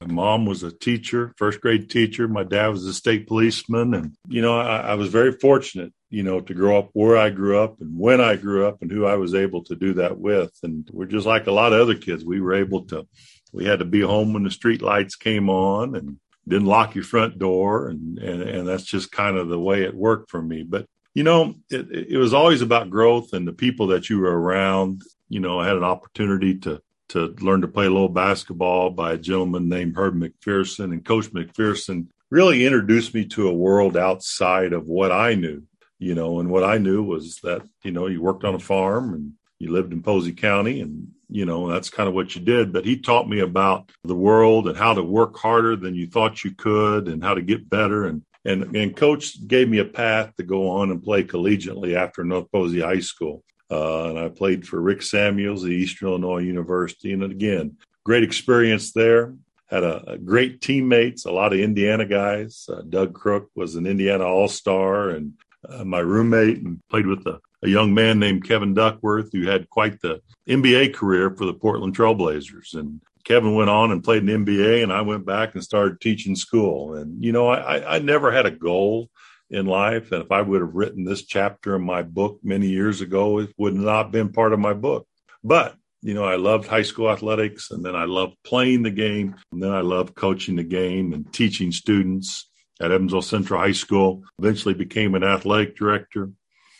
My 0.00 0.12
mom 0.12 0.44
was 0.44 0.62
a 0.62 0.70
teacher, 0.70 1.32
first 1.38 1.60
grade 1.60 1.88
teacher. 1.88 2.28
My 2.28 2.44
dad 2.44 2.68
was 2.68 2.84
a 2.84 2.92
state 2.92 3.26
policeman, 3.26 3.94
and 3.94 4.12
you 4.28 4.42
know, 4.42 4.58
I, 4.58 4.78
I 4.78 4.94
was 4.94 5.08
very 5.08 5.32
fortunate, 5.32 5.92
you 6.10 6.22
know, 6.22 6.40
to 6.40 6.52
grow 6.52 6.78
up 6.78 6.90
where 6.92 7.16
I 7.16 7.30
grew 7.30 7.58
up 7.58 7.80
and 7.80 7.98
when 7.98 8.20
I 8.20 8.36
grew 8.36 8.66
up 8.66 8.82
and 8.82 8.90
who 8.90 9.06
I 9.06 9.14
was 9.14 9.34
able 9.34 9.64
to 9.64 9.74
do 9.74 9.94
that 9.94 10.18
with. 10.18 10.52
And 10.62 10.86
we're 10.92 11.06
just 11.06 11.26
like 11.26 11.46
a 11.46 11.52
lot 11.52 11.72
of 11.72 11.80
other 11.80 11.94
kids. 11.94 12.24
We 12.24 12.40
were 12.40 12.54
able 12.54 12.82
to. 12.86 13.06
We 13.52 13.64
had 13.64 13.78
to 13.78 13.86
be 13.86 14.00
home 14.00 14.34
when 14.34 14.42
the 14.42 14.50
street 14.50 14.82
lights 14.82 15.16
came 15.16 15.48
on, 15.48 15.94
and 15.94 16.18
didn't 16.48 16.66
lock 16.66 16.94
your 16.94 17.04
front 17.04 17.38
door 17.38 17.88
and, 17.88 18.18
and 18.18 18.42
and 18.42 18.68
that's 18.68 18.84
just 18.84 19.10
kind 19.12 19.36
of 19.36 19.48
the 19.48 19.58
way 19.58 19.82
it 19.82 19.94
worked 19.94 20.30
for 20.30 20.40
me. 20.40 20.62
But 20.62 20.86
you 21.14 21.22
know 21.22 21.54
it, 21.70 21.90
it 21.90 22.18
was 22.18 22.34
always 22.34 22.62
about 22.62 22.90
growth 22.90 23.32
and 23.32 23.46
the 23.46 23.52
people 23.52 23.88
that 23.88 24.08
you 24.08 24.18
were 24.20 24.38
around. 24.38 25.02
You 25.28 25.40
know 25.40 25.58
i 25.58 25.66
had 25.66 25.76
an 25.76 25.84
opportunity 25.84 26.58
to 26.60 26.80
to 27.08 27.34
learn 27.40 27.60
to 27.60 27.68
play 27.68 27.86
a 27.86 27.90
little 27.90 28.08
basketball 28.08 28.90
by 28.90 29.12
a 29.12 29.18
gentleman 29.18 29.68
named 29.68 29.94
herb 29.96 30.14
mcpherson 30.14 30.92
and 30.92 31.04
coach 31.04 31.32
mcpherson 31.32 32.06
really 32.30 32.66
introduced 32.66 33.14
me 33.14 33.24
to 33.24 33.48
a 33.48 33.54
world 33.54 33.96
outside 33.96 34.72
of 34.72 34.86
what 34.86 35.12
i 35.12 35.34
knew 35.34 35.62
you 35.98 36.14
know 36.14 36.40
and 36.40 36.50
what 36.50 36.64
i 36.64 36.78
knew 36.78 37.02
was 37.02 37.38
that 37.42 37.62
you 37.82 37.90
know 37.90 38.06
you 38.06 38.20
worked 38.20 38.44
on 38.44 38.54
a 38.54 38.58
farm 38.58 39.14
and 39.14 39.32
you 39.58 39.70
lived 39.70 39.92
in 39.92 40.02
posey 40.02 40.32
county 40.32 40.80
and 40.80 41.08
you 41.28 41.44
know, 41.44 41.68
that's 41.68 41.90
kind 41.90 42.08
of 42.08 42.14
what 42.14 42.34
you 42.34 42.40
did. 42.40 42.72
But 42.72 42.84
he 42.84 42.98
taught 42.98 43.28
me 43.28 43.40
about 43.40 43.90
the 44.04 44.14
world 44.14 44.68
and 44.68 44.76
how 44.76 44.94
to 44.94 45.02
work 45.02 45.36
harder 45.36 45.76
than 45.76 45.94
you 45.94 46.06
thought 46.06 46.44
you 46.44 46.54
could 46.54 47.08
and 47.08 47.22
how 47.22 47.34
to 47.34 47.42
get 47.42 47.68
better. 47.68 48.06
And, 48.06 48.22
and, 48.44 48.74
and 48.76 48.96
coach 48.96 49.46
gave 49.46 49.68
me 49.68 49.78
a 49.78 49.84
path 49.84 50.34
to 50.36 50.44
go 50.44 50.68
on 50.68 50.90
and 50.90 51.02
play 51.02 51.24
collegiately 51.24 51.96
after 51.96 52.24
North 52.24 52.50
Posey 52.52 52.80
High 52.80 53.00
School. 53.00 53.42
Uh, 53.70 54.10
and 54.10 54.18
I 54.18 54.28
played 54.28 54.66
for 54.66 54.80
Rick 54.80 55.02
Samuels 55.02 55.64
at 55.64 55.70
Eastern 55.70 56.08
Illinois 56.08 56.38
University. 56.38 57.12
And 57.12 57.24
again, 57.24 57.76
great 58.04 58.22
experience 58.22 58.92
there. 58.92 59.34
Had 59.68 59.82
a, 59.82 60.12
a 60.12 60.18
great 60.18 60.60
teammates, 60.60 61.24
a 61.24 61.32
lot 61.32 61.52
of 61.52 61.58
Indiana 61.58 62.04
guys. 62.04 62.68
Uh, 62.72 62.82
Doug 62.88 63.14
Crook 63.14 63.50
was 63.56 63.74
an 63.74 63.84
Indiana 63.84 64.24
All 64.24 64.46
Star, 64.46 65.10
and 65.10 65.32
uh, 65.68 65.84
my 65.84 65.98
roommate, 65.98 66.58
and 66.58 66.78
played 66.88 67.08
with 67.08 67.24
the 67.24 67.40
a 67.62 67.68
young 67.68 67.94
man 67.94 68.18
named 68.18 68.46
Kevin 68.46 68.74
Duckworth 68.74 69.30
who 69.32 69.46
had 69.46 69.70
quite 69.70 70.00
the 70.00 70.20
NBA 70.48 70.94
career 70.94 71.30
for 71.30 71.46
the 71.46 71.54
Portland 71.54 71.96
Trailblazers. 71.96 72.74
And 72.74 73.00
Kevin 73.24 73.54
went 73.54 73.70
on 73.70 73.90
and 73.90 74.04
played 74.04 74.22
an 74.22 74.44
NBA, 74.44 74.82
and 74.82 74.92
I 74.92 75.00
went 75.00 75.26
back 75.26 75.54
and 75.54 75.64
started 75.64 76.00
teaching 76.00 76.36
school. 76.36 76.94
And, 76.94 77.24
you 77.24 77.32
know, 77.32 77.48
I, 77.48 77.96
I 77.96 77.98
never 77.98 78.30
had 78.30 78.46
a 78.46 78.50
goal 78.50 79.10
in 79.50 79.66
life. 79.66 80.12
And 80.12 80.22
if 80.22 80.30
I 80.30 80.42
would 80.42 80.60
have 80.60 80.74
written 80.74 81.04
this 81.04 81.24
chapter 81.24 81.74
in 81.74 81.82
my 81.82 82.02
book 82.02 82.38
many 82.42 82.68
years 82.68 83.00
ago, 83.00 83.38
it 83.38 83.52
would 83.56 83.74
not 83.74 84.04
have 84.04 84.12
been 84.12 84.32
part 84.32 84.52
of 84.52 84.60
my 84.60 84.74
book. 84.74 85.08
But, 85.42 85.74
you 86.02 86.14
know, 86.14 86.24
I 86.24 86.36
loved 86.36 86.68
high 86.68 86.82
school 86.82 87.10
athletics, 87.10 87.70
and 87.70 87.84
then 87.84 87.96
I 87.96 88.04
loved 88.04 88.36
playing 88.44 88.82
the 88.82 88.90
game, 88.90 89.34
and 89.50 89.62
then 89.62 89.72
I 89.72 89.80
loved 89.80 90.14
coaching 90.14 90.56
the 90.56 90.64
game 90.64 91.12
and 91.12 91.32
teaching 91.32 91.72
students 91.72 92.48
at 92.80 92.92
Evansville 92.92 93.22
Central 93.22 93.60
High 93.60 93.72
School. 93.72 94.22
Eventually 94.38 94.74
became 94.74 95.14
an 95.14 95.24
athletic 95.24 95.76
director 95.76 96.30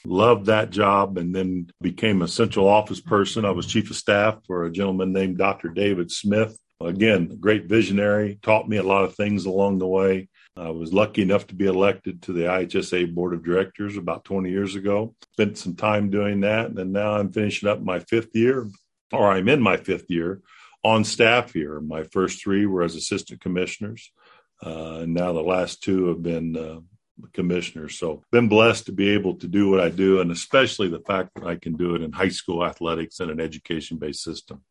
loved 0.09 0.47
that 0.47 0.71
job 0.71 1.19
and 1.19 1.35
then 1.35 1.71
became 1.81 2.23
a 2.23 2.29
central 2.29 2.69
office 2.69 3.01
person. 3.01 3.45
I 3.45 3.51
was 3.51 3.67
chief 3.67 3.91
of 3.91 3.97
staff 3.97 4.39
for 4.47 4.65
a 4.65 4.73
gentleman 4.73 5.13
named 5.13 5.39
Dr. 5.39 5.69
David 5.69 6.11
Smith. 6.11 6.59
Again, 6.81 7.39
great 7.41 7.67
visionary, 7.67 8.39
taught 8.43 8.69
me 8.69 8.77
a 8.77 8.83
lot 8.83 9.05
of 9.05 9.15
things 9.15 9.47
along 9.47 9.79
the 9.79 9.87
way. 9.87 10.29
I 10.57 10.71
was 10.71 10.93
lucky 10.93 11.23
enough 11.23 11.47
to 11.49 11.55
be 11.55 11.67
elected 11.67 12.23
to 12.23 12.33
the 12.33 12.45
IHSA 12.45 13.15
board 13.15 13.35
of 13.35 13.45
directors 13.45 13.97
about 13.97 14.25
20 14.25 14.51
years 14.51 14.75
ago. 14.75 15.15
Spent 15.33 15.59
some 15.59 15.75
time 15.75 16.09
doing 16.11 16.41
that. 16.41 16.71
And 16.71 16.93
now 16.93 17.13
I'm 17.13 17.31
finishing 17.31 17.69
up 17.69 17.83
my 17.83 17.99
fifth 18.01 18.35
year, 18.35 18.69
or 19.13 19.31
I'm 19.31 19.49
in 19.49 19.61
my 19.61 19.77
fifth 19.77 20.07
year 20.09 20.41
on 20.83 21.05
staff 21.05 21.53
here. 21.53 21.81
My 21.81 22.05
first 22.05 22.43
three 22.43 22.65
were 22.65 22.83
as 22.83 22.95
assistant 22.95 23.41
commissioners. 23.41 24.11
Uh, 24.65 25.01
and 25.01 25.13
now 25.13 25.35
the 25.35 25.43
last 25.43 25.83
two 25.83 26.07
have 26.07 26.23
been 26.23 26.57
uh, 26.57 26.81
commissioners. 27.33 27.99
So 27.99 28.23
been 28.31 28.49
blessed 28.49 28.87
to 28.87 28.93
be 28.93 29.11
able 29.11 29.37
to 29.37 29.47
do 29.47 29.71
what 29.71 29.81
I 29.81 29.89
do, 29.89 30.21
and 30.21 30.31
especially 30.31 30.89
the 30.89 31.01
fact 31.01 31.31
that 31.35 31.45
I 31.45 31.57
can 31.57 31.75
do 31.75 31.95
it 31.95 32.03
in 32.03 32.13
high 32.13 32.29
school 32.29 32.65
athletics 32.65 33.21
and 33.21 33.31
an 33.31 33.41
education 33.41 33.97
based 33.97 34.23
system. 34.23 34.63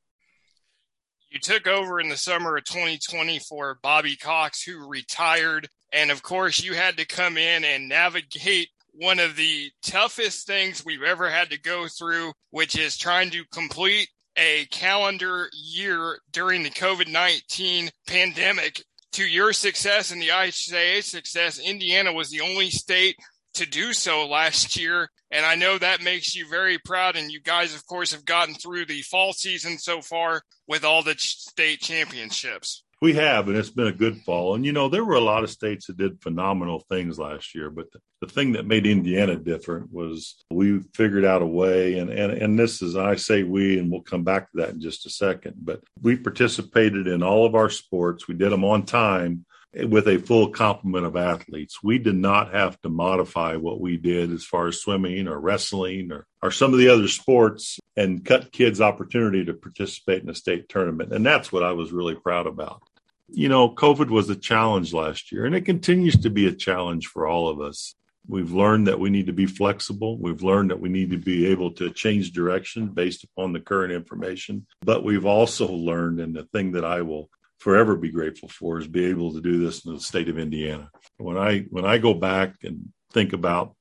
You 1.29 1.39
took 1.39 1.67
over 1.67 1.99
in 1.99 2.07
the 2.07 2.17
summer 2.17 2.55
of 2.55 2.63
2020 2.63 3.39
for 3.39 3.77
Bobby 3.81 4.15
Cox, 4.15 4.63
who 4.63 4.87
retired. 4.87 5.67
And 5.91 6.09
of 6.09 6.23
course, 6.23 6.63
you 6.63 6.73
had 6.73 6.97
to 6.97 7.05
come 7.05 7.37
in 7.37 7.65
and 7.65 7.89
navigate 7.89 8.69
one 8.93 9.19
of 9.19 9.35
the 9.35 9.69
toughest 9.81 10.47
things 10.47 10.85
we've 10.85 11.03
ever 11.03 11.29
had 11.29 11.49
to 11.49 11.59
go 11.59 11.87
through, 11.87 12.31
which 12.51 12.77
is 12.77 12.97
trying 12.97 13.31
to 13.31 13.43
complete 13.51 14.07
a 14.37 14.65
calendar 14.71 15.49
year 15.53 16.19
during 16.31 16.63
the 16.63 16.69
COVID 16.69 17.07
19 17.09 17.89
pandemic 18.07 18.83
to 19.15 19.25
your 19.25 19.53
success 19.53 20.11
and 20.11 20.21
the 20.21 20.29
IHSAA 20.29 21.01
success, 21.01 21.57
Indiana 21.59 22.11
was 22.11 22.29
the 22.29 22.41
only 22.41 22.69
state 22.69 23.15
to 23.53 23.65
do 23.65 23.93
so 23.93 24.27
last 24.27 24.77
year. 24.77 25.09
And 25.31 25.45
I 25.45 25.55
know 25.55 25.77
that 25.77 26.03
makes 26.03 26.35
you 26.35 26.47
very 26.49 26.77
proud. 26.77 27.15
And 27.15 27.31
you 27.31 27.41
guys, 27.41 27.73
of 27.73 27.85
course, 27.87 28.11
have 28.11 28.25
gotten 28.25 28.55
through 28.55 28.85
the 28.85 29.01
fall 29.01 29.33
season 29.33 29.77
so 29.77 30.01
far 30.01 30.41
with 30.67 30.83
all 30.83 31.01
the 31.01 31.15
state 31.17 31.79
championships. 31.79 32.83
We 33.01 33.13
have, 33.15 33.49
and 33.49 33.57
it's 33.57 33.69
been 33.69 33.87
a 33.87 33.91
good 33.91 34.21
fall. 34.21 34.55
And, 34.55 34.65
you 34.65 34.71
know, 34.71 34.87
there 34.87 35.03
were 35.03 35.15
a 35.15 35.21
lot 35.21 35.43
of 35.43 35.49
states 35.49 35.87
that 35.87 35.97
did 35.97 36.21
phenomenal 36.21 36.79
things 36.89 37.19
last 37.19 37.53
year, 37.53 37.69
but 37.69 37.91
the, 37.91 37.99
the 38.21 38.27
thing 38.27 38.53
that 38.53 38.65
made 38.65 38.87
Indiana 38.87 39.35
different 39.35 39.91
was 39.91 40.35
we 40.49 40.79
figured 40.93 41.25
out 41.25 41.41
a 41.41 41.45
way. 41.45 41.99
And, 41.99 42.09
and, 42.09 42.31
and 42.31 42.57
this 42.57 42.81
is, 42.81 42.95
I 42.95 43.15
say 43.15 43.43
we, 43.43 43.77
and 43.77 43.91
we'll 43.91 44.01
come 44.01 44.23
back 44.23 44.49
to 44.51 44.57
that 44.57 44.69
in 44.69 44.81
just 44.81 45.05
a 45.05 45.09
second, 45.09 45.55
but 45.57 45.81
we 46.01 46.15
participated 46.15 47.07
in 47.07 47.21
all 47.21 47.45
of 47.45 47.53
our 47.53 47.69
sports. 47.69 48.27
We 48.27 48.35
did 48.35 48.51
them 48.51 48.63
on 48.63 48.85
time 48.85 49.45
with 49.83 50.07
a 50.07 50.19
full 50.19 50.49
complement 50.49 51.05
of 51.05 51.15
athletes. 51.15 51.83
We 51.83 51.97
did 51.97 52.15
not 52.15 52.53
have 52.53 52.79
to 52.81 52.89
modify 52.89 53.57
what 53.57 53.81
we 53.81 53.97
did 53.97 54.31
as 54.31 54.45
far 54.45 54.67
as 54.67 54.79
swimming 54.79 55.27
or 55.27 55.39
wrestling 55.39 56.11
or, 56.11 56.25
or 56.41 56.51
some 56.51 56.71
of 56.71 56.79
the 56.79 56.89
other 56.89 57.07
sports 57.07 57.79
and 57.97 58.23
cut 58.23 58.51
kids' 58.51 58.79
opportunity 58.81 59.43
to 59.45 59.53
participate 59.53 60.23
in 60.23 60.29
a 60.29 60.35
state 60.35 60.69
tournament. 60.69 61.11
And 61.11 61.25
that's 61.25 61.51
what 61.51 61.63
I 61.63 61.73
was 61.73 61.91
really 61.91 62.15
proud 62.15 62.47
about. 62.47 62.83
You 63.27 63.49
know, 63.49 63.69
COVID 63.69 64.09
was 64.09 64.29
a 64.29 64.35
challenge 64.35 64.93
last 64.93 65.31
year, 65.31 65.45
and 65.45 65.55
it 65.55 65.65
continues 65.65 66.17
to 66.21 66.29
be 66.29 66.47
a 66.47 66.53
challenge 66.53 67.07
for 67.07 67.27
all 67.27 67.49
of 67.49 67.59
us. 67.59 67.95
We've 68.27 68.51
learned 68.51 68.87
that 68.87 68.99
we 68.99 69.09
need 69.09 69.27
to 69.27 69.33
be 69.33 69.45
flexible. 69.45 70.17
We've 70.17 70.41
learned 70.41 70.71
that 70.71 70.79
we 70.79 70.89
need 70.89 71.11
to 71.11 71.17
be 71.17 71.47
able 71.47 71.71
to 71.73 71.91
change 71.91 72.31
direction 72.31 72.87
based 72.87 73.23
upon 73.23 73.53
the 73.53 73.59
current 73.59 73.93
information. 73.93 74.65
But 74.81 75.03
we've 75.03 75.25
also 75.25 75.71
learned, 75.71 76.19
and 76.19 76.35
the 76.35 76.43
thing 76.43 76.71
that 76.73 76.85
I 76.85 77.01
will 77.01 77.29
forever 77.59 77.95
be 77.95 78.11
grateful 78.11 78.49
for 78.49 78.79
is 78.79 78.87
be 78.87 79.05
able 79.05 79.33
to 79.33 79.41
do 79.41 79.63
this 79.63 79.85
in 79.85 79.93
the 79.93 79.99
state 79.99 80.29
of 80.29 80.37
Indiana. 80.37 80.89
When 81.17 81.37
I 81.37 81.61
when 81.69 81.85
I 81.85 81.97
go 81.97 82.13
back 82.13 82.55
and 82.63 82.89
think 83.11 83.33
about 83.33 83.75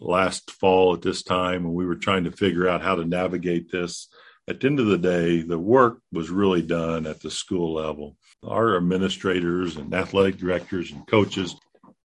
last 0.00 0.50
fall 0.50 0.94
at 0.94 1.02
this 1.02 1.22
time 1.22 1.64
when 1.64 1.74
we 1.74 1.86
were 1.86 1.94
trying 1.94 2.24
to 2.24 2.32
figure 2.32 2.68
out 2.68 2.82
how 2.82 2.94
to 2.94 3.04
navigate 3.04 3.70
this, 3.70 4.08
at 4.46 4.60
the 4.60 4.66
end 4.66 4.80
of 4.80 4.86
the 4.86 4.98
day, 4.98 5.42
the 5.42 5.58
work 5.58 6.00
was 6.12 6.30
really 6.30 6.62
done 6.62 7.06
at 7.06 7.20
the 7.20 7.30
school 7.30 7.74
level. 7.74 8.16
Our 8.46 8.76
administrators 8.76 9.76
and 9.76 9.94
athletic 9.94 10.36
directors 10.36 10.92
and 10.92 11.06
coaches, 11.06 11.56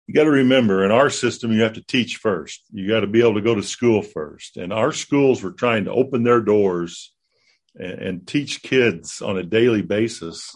you 0.07 0.13
got 0.13 0.23
to 0.23 0.31
remember 0.31 0.85
in 0.85 0.91
our 0.91 1.09
system, 1.09 1.51
you 1.51 1.61
have 1.63 1.73
to 1.73 1.85
teach 1.85 2.17
first. 2.17 2.63
You 2.71 2.87
got 2.87 3.01
to 3.01 3.07
be 3.07 3.19
able 3.19 3.35
to 3.35 3.41
go 3.41 3.55
to 3.55 3.63
school 3.63 4.01
first. 4.01 4.55
And 4.55 4.71
our 4.71 4.93
schools 4.93 5.43
were 5.43 5.51
trying 5.51 5.85
to 5.85 5.91
open 5.91 6.23
their 6.23 6.39
doors 6.39 7.13
and, 7.75 8.01
and 8.01 8.27
teach 8.27 8.61
kids 8.61 9.21
on 9.21 9.37
a 9.37 9.43
daily 9.43 9.81
basis 9.81 10.55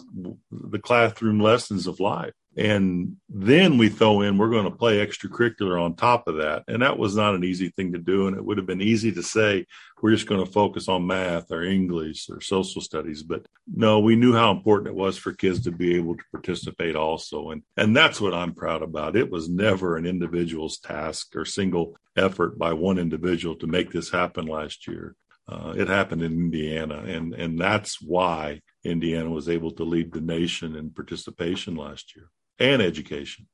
the 0.51 0.79
classroom 0.79 1.39
lessons 1.39 1.88
of 1.88 2.00
life. 2.00 2.34
And 2.55 3.17
then 3.29 3.79
we 3.79 3.89
throw 3.89 4.22
in, 4.22 4.38
we're 4.38 4.50
going 4.50 4.65
to 4.65 4.77
play 4.77 5.03
extracurricular 5.03 5.82
on 5.82 5.96
top 5.96 6.27
of 6.27 6.38
that. 6.38 6.63
And 6.67 6.84
that 6.84 7.00
was 7.00 7.15
not 7.15 7.34
an 7.34 7.43
easy 7.43 7.70
thing 7.70 7.93
to 7.93 8.00
do. 8.00 8.27
And 8.27 8.38
it 8.38 8.46
would 8.46 8.58
have 8.58 8.67
been 8.67 8.82
easy 8.82 9.12
to 9.13 9.24
say, 9.24 9.65
we're 10.01 10.12
just 10.12 10.27
going 10.27 10.46
to 10.46 10.51
focus 10.51 10.88
on 10.88 11.08
math 11.08 11.51
or 11.51 11.63
English 11.63 12.29
or 12.29 12.41
social 12.41 12.82
studies. 12.82 13.24
But 13.24 13.48
no, 13.74 14.00
we 14.00 14.15
knew 14.15 14.34
how 14.34 14.51
important 14.51 14.89
it 14.89 14.96
was 14.96 15.17
for 15.17 15.34
kids 15.34 15.62
to 15.62 15.72
be 15.72 15.96
able 15.96 16.15
to 16.15 16.24
participate 16.32 16.96
also. 16.96 17.51
And, 17.51 17.63
and 17.75 17.96
that's 17.96 18.22
what 18.22 18.36
I'm 18.36 18.53
proud 18.53 18.84
about. 18.84 19.15
It 19.15 19.32
was 19.32 19.50
never 19.50 19.98
an 19.98 20.05
individual's 20.05 20.77
task 20.77 21.36
or 21.36 21.46
single 21.46 21.96
effort 22.15 22.60
by 22.60 22.74
one 22.74 23.00
individual 23.00 23.55
to 23.55 23.67
make 23.67 23.91
this 23.91 24.12
happen 24.12 24.46
last 24.46 24.88
year. 24.88 25.15
Uh, 25.47 25.73
it 25.75 25.89
happened 25.89 26.21
in 26.21 26.31
Indiana, 26.31 27.03
and 27.05 27.33
and 27.33 27.59
that's 27.59 28.01
why 28.01 28.62
Indiana 28.83 29.29
was 29.29 29.50
able 29.50 29.71
to 29.71 29.83
lead 29.83 30.13
the 30.13 30.21
nation 30.21 30.75
in 30.75 30.89
participation 30.89 31.75
last 31.75 32.15
year 32.15 32.29
and 32.59 32.81
education. 32.81 33.47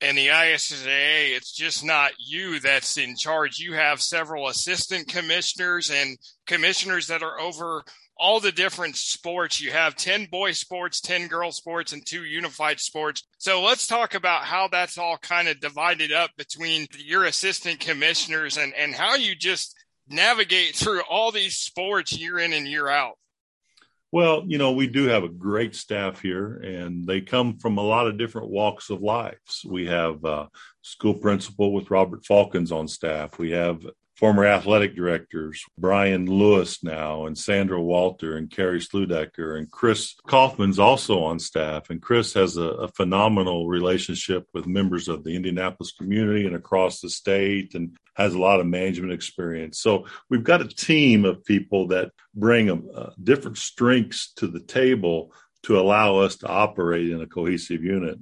and 0.00 0.18
the 0.18 0.28
IHSAA, 0.28 1.36
it's 1.36 1.52
just 1.52 1.84
not 1.84 2.12
you 2.18 2.58
that's 2.60 2.96
in 2.98 3.16
charge. 3.16 3.58
You 3.58 3.74
have 3.74 4.02
several 4.02 4.48
assistant 4.48 5.08
commissioners 5.08 5.90
and 5.90 6.18
commissioners 6.46 7.06
that 7.06 7.22
are 7.22 7.38
over 7.40 7.84
all 8.16 8.40
the 8.40 8.52
different 8.52 8.96
sports. 8.96 9.60
You 9.60 9.72
have 9.72 9.96
10 9.96 10.26
boy 10.26 10.52
sports, 10.52 11.00
10 11.00 11.28
girl 11.28 11.50
sports, 11.50 11.92
and 11.92 12.04
two 12.04 12.24
unified 12.24 12.78
sports. 12.80 13.26
So 13.38 13.62
let's 13.62 13.86
talk 13.86 14.14
about 14.14 14.44
how 14.44 14.68
that's 14.68 14.98
all 14.98 15.18
kind 15.18 15.48
of 15.48 15.60
divided 15.60 16.12
up 16.12 16.30
between 16.36 16.86
your 16.98 17.24
assistant 17.24 17.80
commissioners 17.80 18.56
and, 18.56 18.74
and 18.74 18.94
how 18.94 19.16
you 19.16 19.34
just 19.34 19.74
navigate 20.12 20.74
through 20.76 21.02
all 21.02 21.32
these 21.32 21.56
sports 21.56 22.12
year 22.12 22.38
in 22.38 22.52
and 22.52 22.66
year 22.66 22.88
out. 22.88 23.14
Well, 24.12 24.44
you 24.46 24.58
know, 24.58 24.72
we 24.72 24.88
do 24.88 25.08
have 25.08 25.24
a 25.24 25.28
great 25.28 25.74
staff 25.74 26.20
here, 26.20 26.56
and 26.56 27.06
they 27.06 27.22
come 27.22 27.56
from 27.56 27.78
a 27.78 27.82
lot 27.82 28.06
of 28.06 28.18
different 28.18 28.50
walks 28.50 28.90
of 28.90 29.00
lives. 29.00 29.64
We 29.66 29.86
have 29.86 30.22
a 30.24 30.50
school 30.82 31.14
principal 31.14 31.72
with 31.72 31.90
Robert 31.90 32.22
Faulkens 32.24 32.72
on 32.72 32.88
staff. 32.88 33.38
We 33.38 33.52
have 33.52 33.82
former 34.22 34.46
athletic 34.46 34.94
directors, 34.94 35.64
Brian 35.76 36.26
Lewis 36.26 36.84
now, 36.84 37.26
and 37.26 37.36
Sandra 37.36 37.82
Walter, 37.82 38.36
and 38.36 38.48
Carrie 38.48 38.78
Sludecker, 38.78 39.58
and 39.58 39.68
Chris 39.68 40.14
Kaufman's 40.28 40.78
also 40.78 41.24
on 41.24 41.40
staff. 41.40 41.90
And 41.90 42.00
Chris 42.00 42.32
has 42.34 42.56
a, 42.56 42.62
a, 42.62 42.86
phenomenal 42.86 43.66
relationship 43.66 44.46
with 44.54 44.64
members 44.64 45.08
of 45.08 45.24
the 45.24 45.34
Indianapolis 45.34 45.90
community 45.90 46.46
and 46.46 46.54
across 46.54 47.00
the 47.00 47.10
state, 47.10 47.74
and 47.74 47.96
has 48.14 48.32
a 48.32 48.38
lot 48.38 48.60
of 48.60 48.66
management 48.66 49.12
experience. 49.12 49.80
So 49.80 50.06
we've 50.30 50.44
got 50.44 50.60
a 50.60 50.68
team 50.68 51.24
of 51.24 51.44
people 51.44 51.88
that 51.88 52.12
bring 52.32 52.70
a, 52.70 52.76
a 52.76 53.14
different 53.20 53.58
strengths 53.58 54.32
to 54.34 54.46
the 54.46 54.60
table 54.60 55.32
to 55.64 55.80
allow 55.80 56.18
us 56.18 56.36
to 56.36 56.46
operate 56.46 57.10
in 57.10 57.20
a 57.22 57.26
cohesive 57.26 57.82
unit 57.82 58.20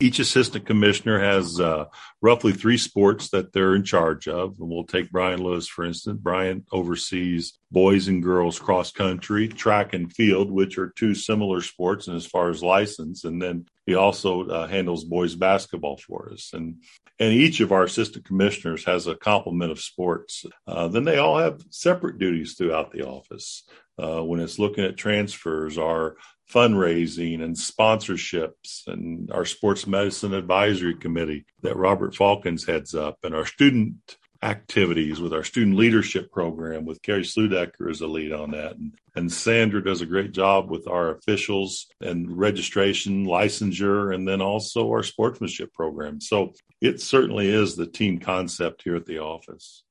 each 0.00 0.18
assistant 0.18 0.66
commissioner 0.66 1.20
has 1.20 1.60
uh, 1.60 1.84
roughly 2.22 2.52
three 2.52 2.78
sports 2.78 3.30
that 3.30 3.52
they're 3.52 3.74
in 3.74 3.84
charge 3.84 4.26
of. 4.26 4.58
And 4.58 4.68
we'll 4.68 4.84
take 4.84 5.10
Brian 5.10 5.42
Lewis, 5.42 5.68
for 5.68 5.84
instance. 5.84 6.18
Brian 6.20 6.64
oversees 6.72 7.58
boys 7.70 8.08
and 8.08 8.22
girls 8.22 8.58
cross 8.58 8.90
country, 8.90 9.46
track 9.46 9.92
and 9.92 10.12
field, 10.12 10.50
which 10.50 10.78
are 10.78 10.92
two 10.96 11.14
similar 11.14 11.60
sports 11.60 12.08
and 12.08 12.16
as 12.16 12.26
far 12.26 12.48
as 12.48 12.62
license. 12.62 13.24
And 13.24 13.40
then 13.40 13.66
he 13.86 13.94
also 13.94 14.48
uh, 14.48 14.66
handles 14.66 15.04
boys 15.04 15.34
basketball 15.34 15.98
for 15.98 16.30
us. 16.32 16.50
And 16.54 16.76
and 17.18 17.34
each 17.34 17.60
of 17.60 17.70
our 17.70 17.84
assistant 17.84 18.24
commissioners 18.24 18.84
has 18.86 19.06
a 19.06 19.14
complement 19.14 19.70
of 19.70 19.78
sports. 19.78 20.46
Uh, 20.66 20.88
then 20.88 21.04
they 21.04 21.18
all 21.18 21.36
have 21.36 21.60
separate 21.68 22.18
duties 22.18 22.54
throughout 22.54 22.92
the 22.92 23.06
office. 23.06 23.64
Uh, 24.02 24.22
when 24.22 24.40
it's 24.40 24.58
looking 24.58 24.84
at 24.84 24.96
transfers, 24.96 25.76
our 25.76 26.16
fundraising 26.52 27.42
and 27.42 27.56
sponsorships 27.56 28.86
and 28.86 29.30
our 29.30 29.44
sports 29.44 29.86
medicine 29.86 30.34
advisory 30.34 30.94
committee 30.94 31.44
that 31.62 31.76
Robert 31.76 32.14
Faulkens 32.14 32.66
heads 32.66 32.94
up 32.94 33.18
and 33.22 33.34
our 33.34 33.46
student 33.46 34.16
activities 34.42 35.20
with 35.20 35.34
our 35.34 35.44
student 35.44 35.76
leadership 35.76 36.32
program 36.32 36.86
with 36.86 37.02
Carrie 37.02 37.22
Sludecker 37.22 37.90
as 37.90 38.00
a 38.00 38.06
lead 38.06 38.32
on 38.32 38.52
that. 38.52 38.72
And, 38.72 38.94
and 39.14 39.30
Sandra 39.30 39.84
does 39.84 40.00
a 40.00 40.06
great 40.06 40.32
job 40.32 40.70
with 40.70 40.88
our 40.88 41.10
officials 41.10 41.86
and 42.00 42.38
registration, 42.38 43.26
licensure, 43.26 44.14
and 44.14 44.26
then 44.26 44.40
also 44.40 44.88
our 44.88 45.02
sportsmanship 45.02 45.72
program. 45.74 46.20
So 46.20 46.54
it 46.80 47.02
certainly 47.02 47.48
is 47.50 47.76
the 47.76 47.86
team 47.86 48.18
concept 48.18 48.82
here 48.82 48.96
at 48.96 49.06
the 49.06 49.18
office 49.18 49.84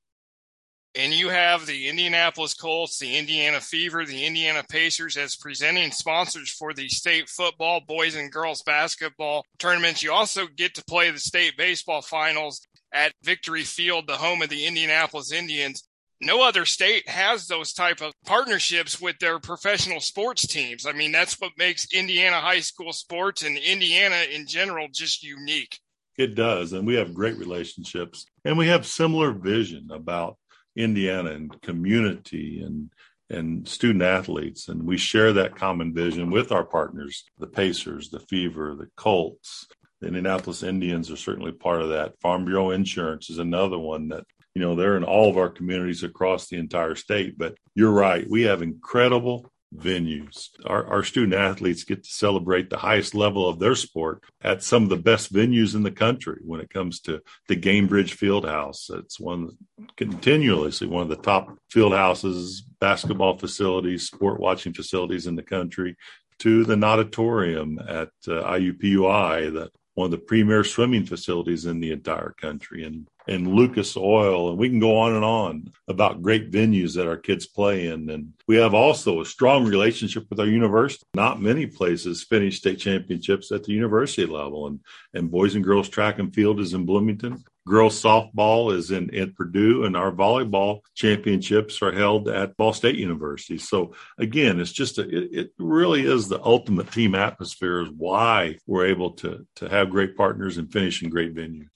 and 0.94 1.12
you 1.12 1.28
have 1.28 1.66
the 1.66 1.88
Indianapolis 1.88 2.54
Colts, 2.54 2.98
the 2.98 3.16
Indiana 3.16 3.60
Fever, 3.60 4.04
the 4.04 4.24
Indiana 4.24 4.64
Pacers 4.68 5.16
as 5.16 5.36
presenting 5.36 5.92
sponsors 5.92 6.50
for 6.50 6.74
the 6.74 6.88
state 6.88 7.28
football, 7.28 7.80
boys 7.80 8.16
and 8.16 8.32
girls 8.32 8.62
basketball 8.62 9.44
tournaments. 9.58 10.02
You 10.02 10.12
also 10.12 10.46
get 10.48 10.74
to 10.74 10.84
play 10.84 11.10
the 11.10 11.20
state 11.20 11.56
baseball 11.56 12.02
finals 12.02 12.66
at 12.92 13.12
Victory 13.22 13.62
Field, 13.62 14.08
the 14.08 14.16
home 14.16 14.42
of 14.42 14.48
the 14.48 14.66
Indianapolis 14.66 15.32
Indians. 15.32 15.84
No 16.20 16.46
other 16.46 16.66
state 16.66 17.08
has 17.08 17.46
those 17.46 17.72
type 17.72 18.02
of 18.02 18.12
partnerships 18.26 19.00
with 19.00 19.18
their 19.20 19.38
professional 19.38 20.00
sports 20.00 20.46
teams. 20.46 20.86
I 20.86 20.92
mean, 20.92 21.12
that's 21.12 21.40
what 21.40 21.52
makes 21.56 21.94
Indiana 21.94 22.40
high 22.40 22.60
school 22.60 22.92
sports 22.92 23.42
and 23.42 23.56
Indiana 23.56 24.24
in 24.30 24.46
general 24.46 24.88
just 24.92 25.22
unique. 25.22 25.78
It 26.18 26.34
does. 26.34 26.74
And 26.74 26.86
we 26.86 26.96
have 26.96 27.14
great 27.14 27.38
relationships 27.38 28.26
and 28.44 28.58
we 28.58 28.66
have 28.66 28.84
similar 28.84 29.32
vision 29.32 29.88
about 29.90 30.36
Indiana 30.82 31.30
and 31.30 31.60
community 31.62 32.62
and 32.62 32.90
and 33.30 33.66
student 33.66 34.02
athletes. 34.02 34.68
And 34.68 34.82
we 34.82 34.96
share 34.98 35.32
that 35.34 35.54
common 35.54 35.94
vision 35.94 36.30
with 36.30 36.50
our 36.50 36.64
partners, 36.64 37.24
the 37.38 37.46
Pacers, 37.46 38.10
the 38.10 38.20
Fever, 38.20 38.74
the 38.74 38.88
Colts. 38.96 39.68
The 40.00 40.08
Indianapolis 40.08 40.62
Indians 40.62 41.10
are 41.10 41.16
certainly 41.16 41.52
part 41.52 41.80
of 41.80 41.90
that. 41.90 42.18
Farm 42.20 42.44
Bureau 42.44 42.70
Insurance 42.70 43.30
is 43.30 43.38
another 43.38 43.78
one 43.78 44.08
that, 44.08 44.24
you 44.54 44.62
know, 44.62 44.74
they're 44.74 44.96
in 44.96 45.04
all 45.04 45.30
of 45.30 45.36
our 45.36 45.50
communities 45.50 46.02
across 46.02 46.48
the 46.48 46.56
entire 46.56 46.96
state. 46.96 47.38
But 47.38 47.54
you're 47.74 47.92
right. 47.92 48.28
We 48.28 48.42
have 48.42 48.62
incredible 48.62 49.52
venues. 49.74 50.48
Our, 50.66 50.84
our 50.86 51.04
student 51.04 51.34
athletes 51.34 51.84
get 51.84 52.02
to 52.04 52.10
celebrate 52.10 52.70
the 52.70 52.78
highest 52.78 53.14
level 53.14 53.48
of 53.48 53.58
their 53.58 53.74
sport 53.74 54.22
at 54.42 54.62
some 54.62 54.82
of 54.82 54.88
the 54.88 54.96
best 54.96 55.32
venues 55.32 55.74
in 55.74 55.82
the 55.82 55.90
country 55.90 56.40
when 56.44 56.60
it 56.60 56.70
comes 56.70 57.00
to 57.02 57.20
the 57.48 57.56
Gainbridge 57.56 58.16
Fieldhouse. 58.16 58.90
It's 58.98 59.20
one 59.20 59.56
continuously 59.96 60.86
one 60.86 61.02
of 61.02 61.08
the 61.08 61.16
top 61.16 61.56
field 61.70 61.92
houses, 61.92 62.62
basketball 62.80 63.38
facilities, 63.38 64.06
sport 64.06 64.40
watching 64.40 64.72
facilities 64.72 65.26
in 65.26 65.36
the 65.36 65.42
country. 65.42 65.96
To 66.40 66.64
the 66.64 66.76
Natatorium 66.76 67.78
at 67.86 68.08
uh, 68.26 68.42
IUPUI, 68.44 69.52
the 69.52 69.70
one 69.94 70.06
of 70.06 70.10
the 70.12 70.18
premier 70.18 70.64
swimming 70.64 71.04
facilities 71.04 71.66
in 71.66 71.80
the 71.80 71.92
entire 71.92 72.34
country, 72.40 72.84
and 72.84 73.06
and 73.28 73.46
Lucas 73.46 73.96
Oil, 73.96 74.50
and 74.50 74.58
we 74.58 74.68
can 74.68 74.80
go 74.80 74.98
on 74.98 75.14
and 75.14 75.24
on 75.24 75.72
about 75.88 76.22
great 76.22 76.50
venues 76.50 76.94
that 76.94 77.06
our 77.06 77.16
kids 77.16 77.46
play 77.46 77.88
in. 77.88 78.10
And 78.10 78.32
we 78.46 78.56
have 78.56 78.74
also 78.74 79.20
a 79.20 79.26
strong 79.26 79.64
relationship 79.66 80.26
with 80.30 80.40
our 80.40 80.46
university. 80.46 81.04
Not 81.14 81.40
many 81.40 81.66
places 81.66 82.24
finish 82.24 82.58
state 82.58 82.78
championships 82.78 83.52
at 83.52 83.64
the 83.64 83.72
university 83.72 84.26
level, 84.26 84.66
and 84.66 84.80
and 85.14 85.30
boys 85.30 85.54
and 85.54 85.64
girls 85.64 85.88
track 85.88 86.18
and 86.18 86.34
field 86.34 86.60
is 86.60 86.74
in 86.74 86.86
Bloomington. 86.86 87.44
Girls 87.66 88.02
softball 88.02 88.74
is 88.74 88.90
in 88.90 89.14
at 89.14 89.36
Purdue, 89.36 89.84
and 89.84 89.96
our 89.96 90.10
volleyball 90.10 90.80
championships 90.94 91.82
are 91.82 91.92
held 91.92 92.26
at 92.28 92.56
Ball 92.56 92.72
State 92.72 92.96
University. 92.96 93.58
So 93.58 93.94
again, 94.18 94.60
it's 94.60 94.72
just 94.72 94.98
a, 94.98 95.02
it, 95.02 95.28
it 95.32 95.50
really 95.58 96.04
is 96.04 96.28
the 96.28 96.42
ultimate 96.42 96.90
team 96.90 97.14
atmosphere. 97.14 97.82
Is 97.82 97.90
why 97.90 98.56
we're 98.66 98.86
able 98.86 99.12
to 99.16 99.46
to 99.56 99.68
have 99.68 99.90
great 99.90 100.16
partners 100.16 100.56
and 100.56 100.72
finish 100.72 101.02
in 101.02 101.10
great 101.10 101.34
venues. 101.34 101.68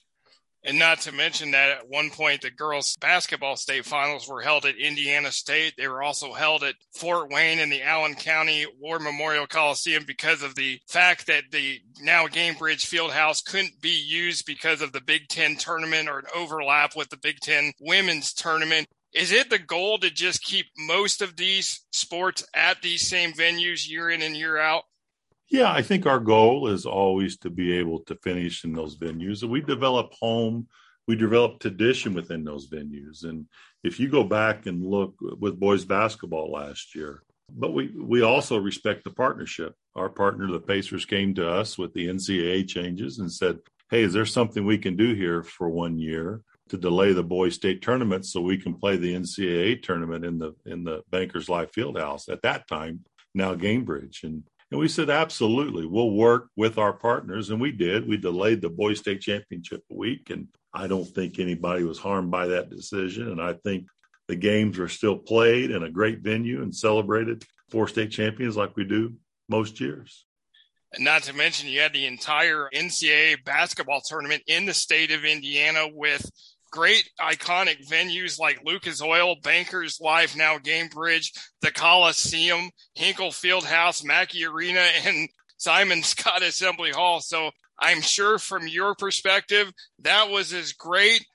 And 0.67 0.79
not 0.79 1.01
to 1.01 1.11
mention 1.11 1.51
that 1.51 1.69
at 1.69 1.89
one 1.89 2.09
point, 2.09 2.41
the 2.41 2.49
girls 2.49 2.95
basketball 2.99 3.55
state 3.55 3.85
finals 3.85 4.27
were 4.27 4.41
held 4.41 4.65
at 4.65 4.75
Indiana 4.75 5.31
State. 5.31 5.75
They 5.77 5.87
were 5.87 6.01
also 6.01 6.33
held 6.33 6.63
at 6.63 6.73
Fort 6.91 7.29
Wayne 7.29 7.59
in 7.59 7.69
the 7.69 7.83
Allen 7.83 8.15
County 8.15 8.65
War 8.79 8.97
Memorial 8.97 9.45
Coliseum 9.45 10.05
because 10.07 10.41
of 10.41 10.55
the 10.55 10.79
fact 10.87 11.27
that 11.27 11.43
the 11.51 11.81
now 12.01 12.25
Gainbridge 12.25 12.83
Fieldhouse 12.83 13.45
couldn't 13.45 13.79
be 13.79 14.03
used 14.07 14.47
because 14.47 14.81
of 14.81 14.91
the 14.91 15.01
Big 15.01 15.27
Ten 15.27 15.55
tournament 15.55 16.09
or 16.09 16.17
an 16.17 16.25
overlap 16.35 16.95
with 16.95 17.09
the 17.09 17.17
Big 17.17 17.39
Ten 17.41 17.71
women's 17.79 18.33
tournament. 18.33 18.87
Is 19.13 19.31
it 19.31 19.51
the 19.51 19.59
goal 19.59 19.99
to 19.99 20.09
just 20.09 20.43
keep 20.43 20.65
most 20.79 21.21
of 21.21 21.37
these 21.37 21.85
sports 21.91 22.43
at 22.55 22.81
these 22.81 23.07
same 23.07 23.33
venues 23.33 23.87
year 23.87 24.09
in 24.09 24.23
and 24.23 24.35
year 24.35 24.57
out? 24.57 24.83
Yeah, 25.49 25.71
I 25.71 25.81
think 25.81 26.05
our 26.05 26.19
goal 26.19 26.67
is 26.67 26.85
always 26.85 27.37
to 27.39 27.49
be 27.49 27.77
able 27.77 27.99
to 28.05 28.15
finish 28.23 28.63
in 28.63 28.73
those 28.73 28.97
venues. 28.97 29.43
And 29.43 29.51
we 29.51 29.61
develop 29.61 30.13
home, 30.19 30.67
we 31.07 31.15
develop 31.15 31.59
tradition 31.59 32.13
within 32.13 32.43
those 32.43 32.67
venues. 32.67 33.23
And 33.25 33.45
if 33.83 33.99
you 33.99 34.09
go 34.09 34.23
back 34.23 34.65
and 34.65 34.83
look 34.83 35.15
with 35.21 35.59
boys 35.59 35.85
basketball 35.85 36.51
last 36.51 36.95
year, 36.95 37.21
but 37.51 37.73
we, 37.73 37.91
we 37.95 38.23
also 38.23 38.57
respect 38.57 39.03
the 39.03 39.11
partnership. 39.11 39.75
Our 39.95 40.09
partner, 40.09 40.51
the 40.51 40.59
Pacers, 40.59 41.05
came 41.05 41.35
to 41.35 41.47
us 41.47 41.77
with 41.77 41.93
the 41.93 42.07
NCAA 42.07 42.67
changes 42.67 43.19
and 43.19 43.31
said, 43.31 43.59
Hey, 43.91 44.01
is 44.01 44.13
there 44.13 44.25
something 44.25 44.65
we 44.65 44.79
can 44.79 44.95
do 44.95 45.13
here 45.13 45.43
for 45.43 45.69
one 45.69 45.99
year 45.99 46.41
to 46.69 46.77
delay 46.77 47.13
the 47.13 47.23
boys 47.23 47.53
state 47.53 47.83
tournament 47.83 48.25
so 48.25 48.41
we 48.41 48.57
can 48.57 48.73
play 48.73 48.97
the 48.97 49.13
NCAA 49.13 49.83
tournament 49.83 50.25
in 50.25 50.39
the 50.39 50.55
in 50.65 50.83
the 50.83 51.03
Bankers 51.11 51.47
Life 51.49 51.71
Fieldhouse 51.71 52.27
at 52.27 52.41
that 52.41 52.67
time, 52.67 53.05
now 53.35 53.53
Gainbridge. 53.53 54.23
And 54.23 54.43
and 54.71 54.79
we 54.79 54.87
said, 54.87 55.09
absolutely, 55.09 55.85
we'll 55.85 56.11
work 56.11 56.49
with 56.55 56.77
our 56.77 56.93
partners. 56.93 57.49
And 57.49 57.61
we 57.61 57.71
did. 57.71 58.07
We 58.07 58.17
delayed 58.17 58.61
the 58.61 58.69
Boys 58.69 58.99
State 58.99 59.21
Championship 59.21 59.83
a 59.91 59.95
week. 59.95 60.31
And 60.31 60.47
I 60.73 60.87
don't 60.87 61.05
think 61.05 61.37
anybody 61.37 61.83
was 61.83 61.99
harmed 61.99 62.31
by 62.31 62.47
that 62.47 62.69
decision. 62.69 63.29
And 63.29 63.41
I 63.41 63.53
think 63.53 63.85
the 64.27 64.35
games 64.35 64.79
are 64.79 64.87
still 64.87 65.17
played 65.17 65.69
in 65.69 65.83
a 65.83 65.91
great 65.91 66.19
venue 66.19 66.63
and 66.63 66.75
celebrated 66.75 67.45
four 67.69 67.87
state 67.87 68.11
champions 68.11 68.57
like 68.57 68.75
we 68.75 68.85
do 68.85 69.13
most 69.47 69.79
years. 69.79 70.25
And 70.93 71.03
not 71.03 71.23
to 71.23 71.33
mention, 71.33 71.69
you 71.69 71.81
had 71.81 71.93
the 71.93 72.05
entire 72.05 72.69
NCAA 72.73 73.43
basketball 73.43 74.01
tournament 74.01 74.43
in 74.47 74.65
the 74.65 74.73
state 74.73 75.11
of 75.11 75.25
Indiana 75.25 75.87
with 75.93 76.27
great 76.75 77.09
iconic 77.21 77.87
venues 77.87 78.37
like 78.37 78.65
Lucas 78.65 79.01
Oil, 79.01 79.37
Bankers 79.41 79.99
Life, 80.01 80.35
now 80.35 80.57
Gainbridge, 80.57 81.31
the 81.61 81.71
Coliseum, 81.71 82.69
Hinkle 82.95 83.29
Fieldhouse, 83.29 84.03
Mackey 84.03 84.45
Arena, 84.45 84.79
and 85.05 85.29
Simon 85.57 86.01
Skjodt 86.01 86.45
Assembly 86.45 86.91
Hall. 86.91 87.21
So 87.21 87.51
I'm 87.79 88.01
sure 88.01 88.37
from 88.37 88.67
your 88.67 88.93
perspective, 88.93 89.71
that 89.99 90.29
was 90.29 90.51
as 90.53 90.73
great 90.73 91.25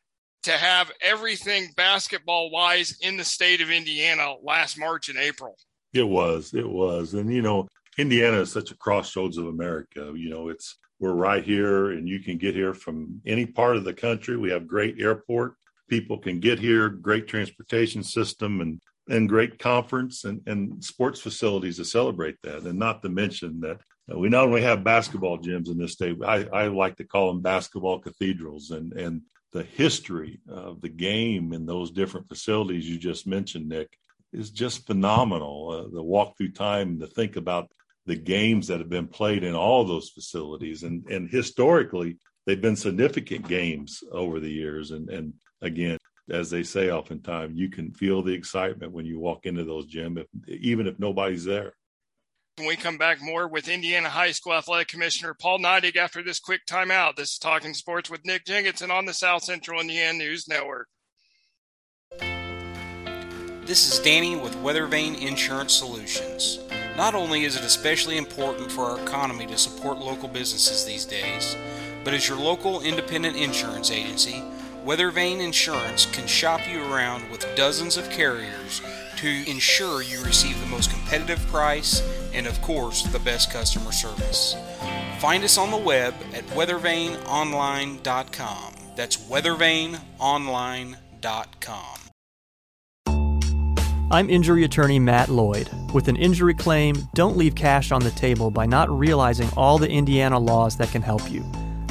to 0.43 0.53
have 0.53 0.91
everything 1.03 1.71
basketball 1.75 2.51
wise 2.51 2.97
in 3.01 3.17
the 3.17 3.25
state 3.25 3.63
of 3.63 3.71
Indiana 3.71 4.35
last 4.43 4.79
March 4.79 5.09
and 5.09 5.19
April. 5.19 5.57
It 5.93 6.07
was, 6.07 6.53
it 6.55 6.69
was. 6.69 7.15
And, 7.15 7.33
you 7.33 7.43
know, 7.43 7.67
Indiana 7.99 8.41
is 8.41 8.53
such 8.53 8.71
a 8.71 8.77
crossroads 8.77 9.39
of 9.39 9.47
America. 9.47 10.13
You 10.15 10.31
know, 10.31 10.49
it's, 10.49 10.77
we're 11.01 11.15
right 11.15 11.43
here 11.43 11.91
and 11.93 12.07
you 12.07 12.21
can 12.21 12.37
get 12.37 12.55
here 12.55 12.75
from 12.75 13.21
any 13.27 13.47
part 13.47 13.77
of 13.77 13.85
the 13.85 13.95
country. 13.95 14.37
We 14.37 14.51
have 14.51 14.67
great 14.67 15.01
airport. 15.01 15.55
People 15.89 16.19
can 16.19 16.39
get 16.39 16.61
here, 16.61 16.89
great 16.91 17.27
transportation 17.27 18.03
system 18.03 18.61
and, 18.61 18.81
and 19.09 19.29
great 19.29 19.59
conference 19.59 20.25
and, 20.25 20.41
and 20.47 20.85
sports 20.85 21.19
facilities 21.21 21.79
to 21.79 21.85
celebrate 21.85 22.37
that. 22.43 22.63
And 22.63 22.79
not 22.79 23.03
to 23.03 23.09
mention 23.09 23.61
that 23.61 23.81
we 24.15 24.29
not 24.29 24.45
only 24.45 24.63
have 24.63 24.85
basketball 24.85 25.39
gyms 25.39 25.69
in 25.69 25.79
this 25.79 25.93
state, 25.93 26.19
I, 26.25 26.45
I 26.53 26.67
like 26.67 26.97
to 26.97 27.05
call 27.05 27.29
them 27.29 27.41
basketball 27.41 28.01
cathedrals 28.01 28.71
and, 28.71 28.93
and 28.93 29.23
the 29.53 29.63
history 29.63 30.41
of 30.49 30.81
the 30.81 30.89
game 30.89 31.53
in 31.53 31.65
those 31.65 31.91
different 31.91 32.29
facilities 32.29 32.89
you 32.89 32.99
just 32.99 33.27
mentioned, 33.27 33.69
Nick, 33.69 33.89
is 34.33 34.51
just 34.51 34.87
phenomenal. 34.87 35.71
Uh, 35.71 35.95
the 35.95 36.03
walk 36.03 36.37
through 36.37 36.53
time 36.53 37.01
to 37.01 37.07
think 37.07 37.37
about 37.37 37.71
the 38.07 38.17
games 38.17 38.69
that 38.69 38.81
have 38.81 38.89
been 38.89 39.09
played 39.09 39.45
in 39.45 39.55
all 39.55 39.85
those 39.85 40.11
facilities, 40.11 40.83
and 40.83 41.07
and 41.11 41.31
historically 41.31 42.19
they've 42.47 42.61
been 42.61 42.77
significant 42.77 43.47
games 43.47 44.03
over 44.13 44.41
the 44.41 44.51
years. 44.51 44.91
And 44.91 45.09
and 45.11 45.35
again, 45.63 45.99
as 46.31 46.51
they 46.51 46.63
say 46.63 46.91
oftentimes, 46.91 47.59
you 47.59 47.69
can 47.71 47.93
feel 47.93 48.23
the 48.23 48.33
excitement 48.33 48.93
when 48.93 49.07
you 49.07 49.19
walk 49.19 49.47
into 49.47 49.65
those 49.65 49.87
gyms, 49.87 50.25
even 50.49 50.87
if 50.87 50.99
nobody's 50.99 51.45
there. 51.45 51.75
When 52.57 52.69
we 52.69 52.77
come 52.77 52.99
back 52.99 53.23
more 53.23 53.49
with 53.49 53.69
Indiana 53.69 54.11
High 54.11 54.33
School 54.33 54.55
Athletic 54.55 54.89
Commissioner 54.89 55.35
Paul 55.35 55.61
Neidig 55.61 55.97
after 55.97 56.23
this 56.23 56.39
quick 56.39 56.67
timeout. 56.67 57.17
This 57.17 57.33
is 57.33 57.39
Talking 57.39 57.75
Sports 57.75 58.11
with 58.11 58.25
Nick 58.27 58.45
Jenkinson 58.45 58.91
on 58.91 59.07
the 59.07 59.15
South 59.15 59.45
Central 59.45 59.81
Indiana 59.81 60.19
News 60.19 60.47
Network. 60.47 60.89
This 63.65 63.93
is 63.93 64.01
Danny 64.01 64.37
with 64.37 64.55
Weathervane 64.57 65.21
Insurance 65.21 65.73
Solutions. 65.73 66.59
Not 67.01 67.15
only 67.15 67.45
is 67.45 67.57
it 67.57 67.65
especially 67.65 68.19
important 68.19 68.71
for 68.71 68.83
our 68.83 69.01
economy 69.01 69.47
to 69.47 69.57
support 69.57 69.97
local 69.97 70.29
businesses 70.29 70.85
these 70.85 71.07
days, 71.07 71.57
but 72.05 72.13
as 72.13 72.29
your 72.29 72.37
local 72.37 72.83
independent 72.83 73.39
insurance 73.39 73.91
agency, 73.91 74.43
Weathervane 74.85 75.41
Insurance 75.41 76.05
can 76.05 76.27
shop 76.27 76.61
you 76.71 76.85
around 76.93 77.31
with 77.31 77.47
dozens 77.57 77.97
of 77.97 78.11
carriers 78.11 78.83
to 79.17 79.51
ensure 79.51 80.03
you 80.03 80.23
receive 80.23 80.61
the 80.61 80.67
most 80.67 80.91
competitive 80.91 81.39
price 81.47 82.03
and, 82.35 82.47
of 82.47 82.61
course, 82.61 83.05
the 83.05 83.19
best 83.21 83.51
customer 83.51 83.93
service. 83.93 84.55
Find 85.21 85.43
us 85.43 85.57
on 85.57 85.71
the 85.71 85.79
web 85.79 86.13
at 86.35 86.45
weathervaneonline.com. 86.49 88.75
That's 88.95 89.17
weathervaneonline.com. 89.17 92.00
I'm 94.13 94.29
injury 94.29 94.65
attorney 94.65 94.99
Matt 94.99 95.29
Lloyd. 95.29 95.71
With 95.95 96.09
an 96.09 96.17
injury 96.17 96.53
claim, 96.53 96.97
don't 97.15 97.37
leave 97.37 97.55
cash 97.55 97.93
on 97.93 98.03
the 98.03 98.11
table 98.11 98.51
by 98.51 98.67
not 98.67 98.91
realizing 98.91 99.49
all 99.57 99.79
the 99.79 99.89
Indiana 99.89 100.37
laws 100.37 100.77
that 100.79 100.91
can 100.91 101.01
help 101.01 101.31
you. 101.31 101.45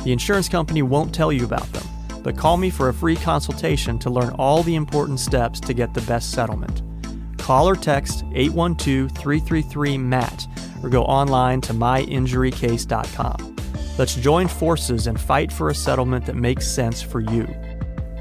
The 0.04 0.12
insurance 0.12 0.50
company 0.50 0.82
won't 0.82 1.16
tell 1.16 1.32
you 1.32 1.46
about 1.46 1.72
them, 1.72 1.88
but 2.22 2.36
call 2.36 2.58
me 2.58 2.70
for 2.72 2.90
a 2.90 2.94
free 2.94 3.16
consultation 3.16 3.98
to 4.00 4.10
learn 4.10 4.36
all 4.38 4.64
the 4.64 4.76
important 4.76 5.22
steps 5.22 5.62
to 5.62 5.74
get 5.74 5.94
the 5.94 6.02
best 6.02 6.32
settlement. 6.32 6.82
Call 7.38 7.70
or 7.70 7.76
text 7.78 8.26
812 8.34 9.12
333 9.12 9.98
MATT 9.98 10.48
or 10.84 10.90
go 10.90 11.04
online 11.04 11.62
to 11.62 11.74
myinjurycase.com. 11.74 13.56
Let's 13.98 14.16
join 14.16 14.50
forces 14.50 15.08
and 15.08 15.20
fight 15.20 15.54
for 15.54 15.70
a 15.70 15.76
settlement 15.76 16.26
that 16.26 16.36
makes 16.36 16.68
sense 16.68 17.02
for 17.02 17.22
you. 17.22 17.48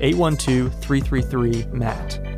812 0.01 0.73
333 0.81 1.67
MATT. 1.73 2.38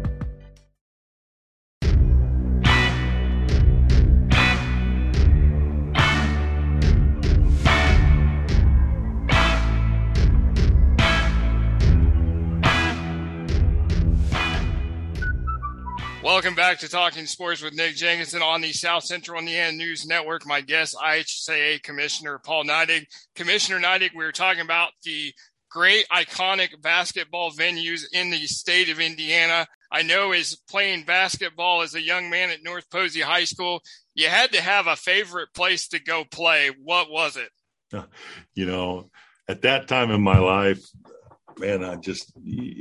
To 16.80 16.88
Talking 16.88 17.26
Sports 17.26 17.62
with 17.62 17.74
Nick 17.74 17.94
Jenkinson 17.94 18.40
on 18.40 18.62
the 18.62 18.72
South 18.72 19.04
Central 19.04 19.38
Indiana 19.38 19.76
News 19.76 20.06
Network. 20.06 20.46
My 20.46 20.62
guest, 20.62 20.96
IHSAA 20.96 21.82
Commissioner 21.82 22.38
Paul 22.38 22.64
Neidig. 22.64 23.04
Commissioner 23.34 23.78
Neidig, 23.78 24.14
we 24.14 24.24
were 24.24 24.32
talking 24.32 24.62
about 24.62 24.92
the 25.04 25.34
great 25.70 26.08
iconic 26.08 26.80
basketball 26.80 27.50
venues 27.50 28.04
in 28.14 28.30
the 28.30 28.46
state 28.46 28.88
of 28.88 28.98
Indiana. 28.98 29.66
I 29.92 30.00
know 30.02 30.32
as 30.32 30.56
playing 30.70 31.04
basketball 31.04 31.82
as 31.82 31.94
a 31.94 32.00
young 32.00 32.30
man 32.30 32.48
at 32.48 32.62
North 32.64 32.88
Posey 32.90 33.20
High 33.20 33.44
School, 33.44 33.82
you 34.14 34.28
had 34.28 34.52
to 34.52 34.62
have 34.62 34.86
a 34.86 34.96
favorite 34.96 35.52
place 35.54 35.88
to 35.88 36.02
go 36.02 36.24
play. 36.24 36.70
What 36.82 37.10
was 37.10 37.36
it? 37.36 37.50
You 38.54 38.66
know, 38.66 39.10
at 39.48 39.62
that 39.62 39.86
time 39.86 40.10
in 40.10 40.22
my 40.22 40.38
life, 40.38 40.80
man, 41.60 41.84
I 41.84 41.96
just 41.96 42.32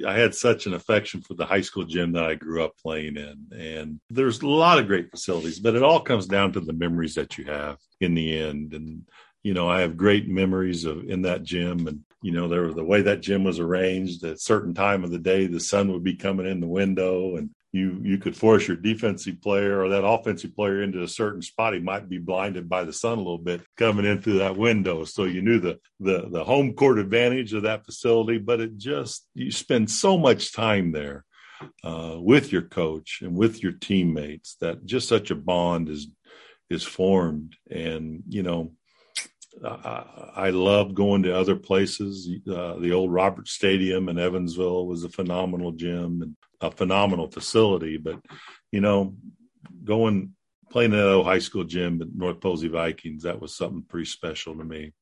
I 0.07 0.13
had 0.13 0.33
such 0.33 0.65
an 0.65 0.73
affection 0.73 1.21
for 1.21 1.35
the 1.35 1.45
high 1.45 1.61
school 1.61 1.83
gym 1.83 2.13
that 2.13 2.23
I 2.23 2.35
grew 2.35 2.63
up 2.63 2.77
playing 2.81 3.17
in, 3.17 3.47
and 3.51 3.99
there's 4.09 4.41
a 4.41 4.47
lot 4.47 4.79
of 4.79 4.87
great 4.87 5.11
facilities, 5.11 5.59
but 5.59 5.75
it 5.75 5.83
all 5.83 5.99
comes 5.99 6.25
down 6.25 6.53
to 6.53 6.59
the 6.59 6.73
memories 6.73 7.15
that 7.15 7.37
you 7.37 7.45
have 7.45 7.77
in 7.99 8.15
the 8.15 8.39
end. 8.39 8.73
And 8.73 9.03
you 9.43 9.53
know, 9.53 9.69
I 9.69 9.81
have 9.81 9.97
great 9.97 10.27
memories 10.27 10.85
of 10.85 11.03
in 11.09 11.21
that 11.23 11.43
gym, 11.43 11.87
and 11.87 11.99
you 12.21 12.31
know, 12.31 12.47
there 12.47 12.63
was 12.63 12.75
the 12.75 12.83
way 12.83 13.01
that 13.03 13.21
gym 13.21 13.43
was 13.43 13.59
arranged 13.59 14.23
at 14.23 14.41
certain 14.41 14.73
time 14.73 15.03
of 15.03 15.11
the 15.11 15.19
day, 15.19 15.47
the 15.47 15.59
sun 15.59 15.91
would 15.91 16.03
be 16.03 16.15
coming 16.15 16.47
in 16.47 16.59
the 16.59 16.67
window, 16.67 17.35
and 17.35 17.49
you 17.71 17.99
you 18.01 18.17
could 18.17 18.35
force 18.35 18.67
your 18.67 18.77
defensive 18.77 19.41
player 19.41 19.81
or 19.81 19.89
that 19.89 20.05
offensive 20.05 20.55
player 20.55 20.81
into 20.81 21.03
a 21.03 21.07
certain 21.07 21.41
spot. 21.41 21.73
He 21.73 21.79
might 21.79 22.09
be 22.09 22.17
blinded 22.17 22.67
by 22.67 22.83
the 22.83 22.93
sun 22.93 23.17
a 23.17 23.21
little 23.21 23.37
bit 23.37 23.61
coming 23.77 24.05
in 24.05 24.21
through 24.21 24.39
that 24.39 24.57
window. 24.57 25.03
So 25.03 25.25
you 25.25 25.41
knew 25.41 25.59
the 25.59 25.79
the 25.99 26.27
the 26.29 26.43
home 26.43 26.73
court 26.73 26.97
advantage 26.97 27.53
of 27.53 27.63
that 27.63 27.85
facility, 27.85 28.39
but 28.39 28.59
it 28.59 28.77
just 28.77 29.27
you 29.35 29.51
spend 29.51 29.91
so 29.91 30.17
much 30.17 30.53
time 30.53 30.91
there 30.91 31.25
uh, 31.83 32.15
with 32.17 32.51
your 32.51 32.63
coach 32.63 33.19
and 33.21 33.35
with 33.35 33.61
your 33.61 33.73
teammates 33.73 34.55
that 34.61 34.85
just 34.85 35.07
such 35.07 35.29
a 35.29 35.35
bond 35.35 35.89
is 35.89 36.07
is 36.69 36.83
formed. 36.83 37.55
And 37.69 38.23
you 38.27 38.43
know, 38.43 38.73
I, 39.63 40.31
I 40.35 40.49
love 40.49 40.93
going 40.93 41.23
to 41.23 41.35
other 41.35 41.55
places. 41.55 42.29
Uh, 42.49 42.75
the 42.75 42.93
old 42.93 43.11
Robert 43.11 43.47
Stadium 43.47 44.09
in 44.09 44.19
Evansville 44.19 44.87
was 44.87 45.03
a 45.03 45.09
phenomenal 45.09 45.71
gym 45.71 46.21
and 46.21 46.35
a 46.61 46.71
phenomenal 46.71 47.29
facility. 47.29 47.97
But 47.97 48.19
you 48.71 48.81
know, 48.81 49.15
going 49.83 50.33
playing 50.71 50.93
at 50.93 50.99
a 50.99 51.23
high 51.23 51.39
school 51.39 51.63
gym 51.63 52.01
at 52.01 52.13
North 52.15 52.39
Posey 52.39 52.67
Vikings, 52.67 53.23
that 53.23 53.41
was 53.41 53.55
something 53.55 53.83
pretty 53.83 54.05
special 54.05 54.55
to 54.55 54.63
me 54.63 54.93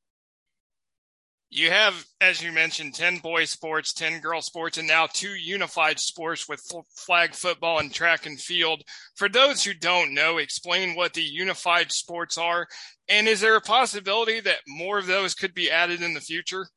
you 1.49 1.71
have, 1.71 2.05
as 2.19 2.41
you 2.41 2.51
mentioned, 2.51 2.93
10 2.93 3.19
boy 3.19 3.45
sports, 3.45 3.93
10 3.93 4.19
girl 4.19 4.41
sports, 4.41 4.77
and 4.77 4.87
now 4.87 5.07
two 5.11 5.35
unified 5.35 5.99
sports 5.99 6.47
with 6.47 6.61
flag 6.95 7.33
football 7.33 7.79
and 7.79 7.93
track 7.93 8.25
and 8.25 8.39
field. 8.39 8.83
For 9.15 9.29
those 9.29 9.63
who 9.63 9.73
don't 9.73 10.13
know, 10.13 10.37
explain 10.37 10.95
what 10.95 11.13
the 11.13 11.21
unified 11.21 11.91
sports 11.91 12.37
are. 12.37 12.67
And 13.07 13.27
is 13.27 13.39
there 13.39 13.55
a 13.55 13.61
possibility 13.61 14.41
that 14.41 14.59
more 14.67 14.97
of 14.97 15.07
those 15.07 15.33
could 15.33 15.53
be 15.53 15.71
added 15.71 16.01
in 16.01 16.13
the 16.13 16.19
future? 16.19 16.67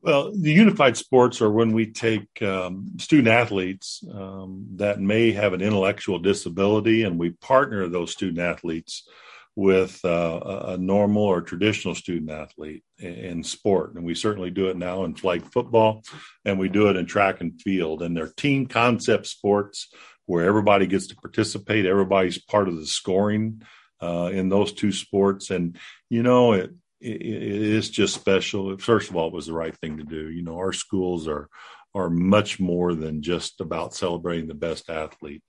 Well, 0.00 0.32
the 0.32 0.52
unified 0.52 0.96
sports 0.96 1.40
are 1.40 1.50
when 1.50 1.72
we 1.72 1.92
take 1.92 2.42
um, 2.42 2.92
student 2.98 3.28
athletes 3.28 4.02
um, 4.12 4.66
that 4.76 5.00
may 5.00 5.32
have 5.32 5.52
an 5.52 5.60
intellectual 5.60 6.18
disability 6.18 7.02
and 7.02 7.18
we 7.18 7.30
partner 7.30 7.88
those 7.88 8.12
student 8.12 8.38
athletes 8.38 9.08
with 9.58 9.98
uh, 10.04 10.66
a 10.66 10.78
normal 10.78 11.24
or 11.24 11.42
traditional 11.42 11.92
student 11.92 12.30
athlete 12.30 12.84
in 13.00 13.42
sport. 13.42 13.96
And 13.96 14.04
we 14.04 14.14
certainly 14.14 14.52
do 14.52 14.68
it 14.68 14.76
now 14.76 15.02
in 15.02 15.16
flag 15.16 15.44
football 15.50 16.04
and 16.44 16.60
we 16.60 16.68
do 16.68 16.90
it 16.90 16.96
in 16.96 17.06
track 17.06 17.40
and 17.40 17.60
field. 17.60 18.02
And 18.02 18.16
they're 18.16 18.28
team 18.28 18.66
concept 18.66 19.26
sports 19.26 19.92
where 20.26 20.44
everybody 20.44 20.86
gets 20.86 21.08
to 21.08 21.16
participate, 21.16 21.86
everybody's 21.86 22.38
part 22.38 22.68
of 22.68 22.76
the 22.76 22.86
scoring 22.86 23.62
uh, 24.00 24.30
in 24.32 24.48
those 24.48 24.74
two 24.74 24.92
sports. 24.92 25.50
And, 25.50 25.76
you 26.08 26.22
know, 26.22 26.52
it, 26.52 26.70
it, 27.00 27.20
is 27.20 27.90
just 27.90 28.14
special. 28.14 28.78
First 28.78 29.10
of 29.10 29.16
all, 29.16 29.26
it 29.26 29.34
was 29.34 29.46
the 29.46 29.54
right 29.54 29.76
thing 29.78 29.96
to 29.96 30.04
do. 30.04 30.30
You 30.30 30.42
know, 30.42 30.58
our 30.58 30.72
schools 30.72 31.26
are 31.26 31.48
are 31.96 32.10
much 32.10 32.60
more 32.60 32.94
than 32.94 33.22
just 33.22 33.60
about 33.60 33.92
celebrating 33.92 34.46
the 34.46 34.54
best 34.54 34.88
athlete. 34.88 35.42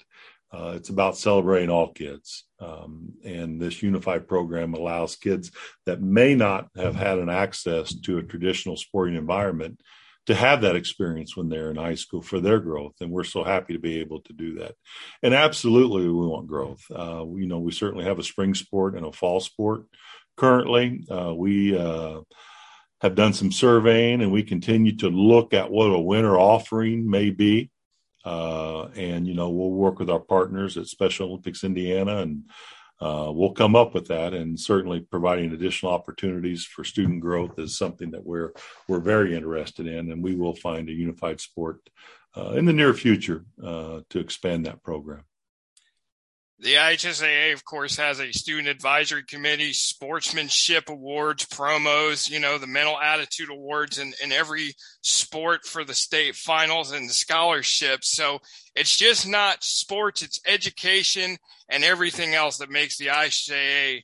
Uh, 0.51 0.73
it's 0.75 0.89
about 0.89 1.17
celebrating 1.17 1.69
all 1.69 1.91
kids. 1.91 2.45
Um, 2.59 3.13
and 3.23 3.61
this 3.61 3.83
unified 3.83 4.27
program 4.27 4.73
allows 4.73 5.15
kids 5.15 5.51
that 5.85 6.01
may 6.01 6.35
not 6.35 6.69
have 6.75 6.95
had 6.95 7.19
an 7.19 7.29
access 7.29 7.93
to 8.01 8.17
a 8.17 8.23
traditional 8.23 8.75
sporting 8.75 9.15
environment 9.15 9.79
to 10.25 10.35
have 10.35 10.61
that 10.61 10.75
experience 10.75 11.35
when 11.35 11.49
they're 11.49 11.71
in 11.71 11.75
high 11.75 11.95
school 11.95 12.21
for 12.21 12.39
their 12.39 12.59
growth. 12.59 12.93
And 12.99 13.11
we're 13.11 13.23
so 13.23 13.43
happy 13.43 13.73
to 13.73 13.79
be 13.79 13.99
able 13.99 14.21
to 14.21 14.33
do 14.33 14.55
that. 14.59 14.75
And 15.23 15.33
absolutely, 15.33 16.07
we 16.07 16.27
want 16.27 16.47
growth. 16.47 16.83
Uh, 16.93 17.25
you 17.35 17.47
know, 17.47 17.59
we 17.59 17.71
certainly 17.71 18.05
have 18.05 18.19
a 18.19 18.23
spring 18.23 18.53
sport 18.53 18.95
and 18.95 19.05
a 19.05 19.11
fall 19.11 19.39
sport 19.39 19.85
currently. 20.37 21.03
Uh, 21.09 21.33
we, 21.33 21.77
uh, 21.77 22.21
have 23.01 23.15
done 23.15 23.33
some 23.33 23.51
surveying 23.51 24.21
and 24.21 24.31
we 24.31 24.43
continue 24.43 24.95
to 24.97 25.09
look 25.09 25.53
at 25.53 25.71
what 25.71 25.85
a 25.87 25.99
winter 25.99 26.37
offering 26.37 27.09
may 27.09 27.29
be. 27.29 27.69
Uh, 28.29 28.89
and, 28.95 29.25
you 29.27 29.33
know, 29.33 29.49
we'll 29.49 29.71
work 29.71 29.97
with 29.97 30.09
our 30.09 30.19
partners 30.19 30.77
at 30.77 30.85
Special 30.85 31.29
Olympics 31.29 31.63
Indiana 31.63 32.17
and 32.17 32.43
uh, 33.01 33.31
we'll 33.33 33.53
come 33.53 33.75
up 33.75 33.95
with 33.95 34.07
that. 34.07 34.33
And 34.33 34.59
certainly 34.59 34.99
providing 34.99 35.51
additional 35.51 35.93
opportunities 35.93 36.63
for 36.63 36.83
student 36.83 37.21
growth 37.21 37.57
is 37.57 37.75
something 37.75 38.11
that 38.11 38.23
we're, 38.23 38.51
we're 38.87 38.99
very 38.99 39.35
interested 39.35 39.87
in. 39.87 40.11
And 40.11 40.23
we 40.23 40.35
will 40.35 40.55
find 40.55 40.89
a 40.89 40.99
unified 41.05 41.39
sport 41.41 41.89
uh, 42.37 42.51
in 42.51 42.65
the 42.65 42.73
near 42.73 42.93
future 42.93 43.45
uh, 43.63 44.01
to 44.11 44.19
expand 44.19 44.65
that 44.65 44.83
program. 44.83 45.23
The 46.61 46.73
IHSAA, 46.73 47.53
of 47.53 47.63
course, 47.63 47.95
has 47.95 48.19
a 48.19 48.33
student 48.33 48.67
advisory 48.67 49.23
committee, 49.23 49.71
sportsmanship 49.71 50.89
awards, 50.89 51.45
promos, 51.45 52.29
you 52.29 52.41
know, 52.41 52.57
the 52.57 52.67
mental 52.67 52.99
attitude 52.99 53.49
awards 53.49 53.97
in, 53.97 54.13
in 54.21 54.33
every 54.33 54.73
sport 55.01 55.65
for 55.65 55.85
the 55.85 55.93
state 55.93 56.35
finals 56.35 56.91
and 56.91 57.07
the 57.07 57.13
scholarships. 57.13 58.11
So 58.11 58.39
it's 58.75 58.97
just 58.97 59.25
not 59.25 59.63
sports, 59.63 60.21
it's 60.21 60.41
education 60.45 61.37
and 61.69 61.85
everything 61.85 62.35
else 62.35 62.57
that 62.57 62.69
makes 62.69 62.97
the 62.97 63.07
IHSAA 63.07 64.03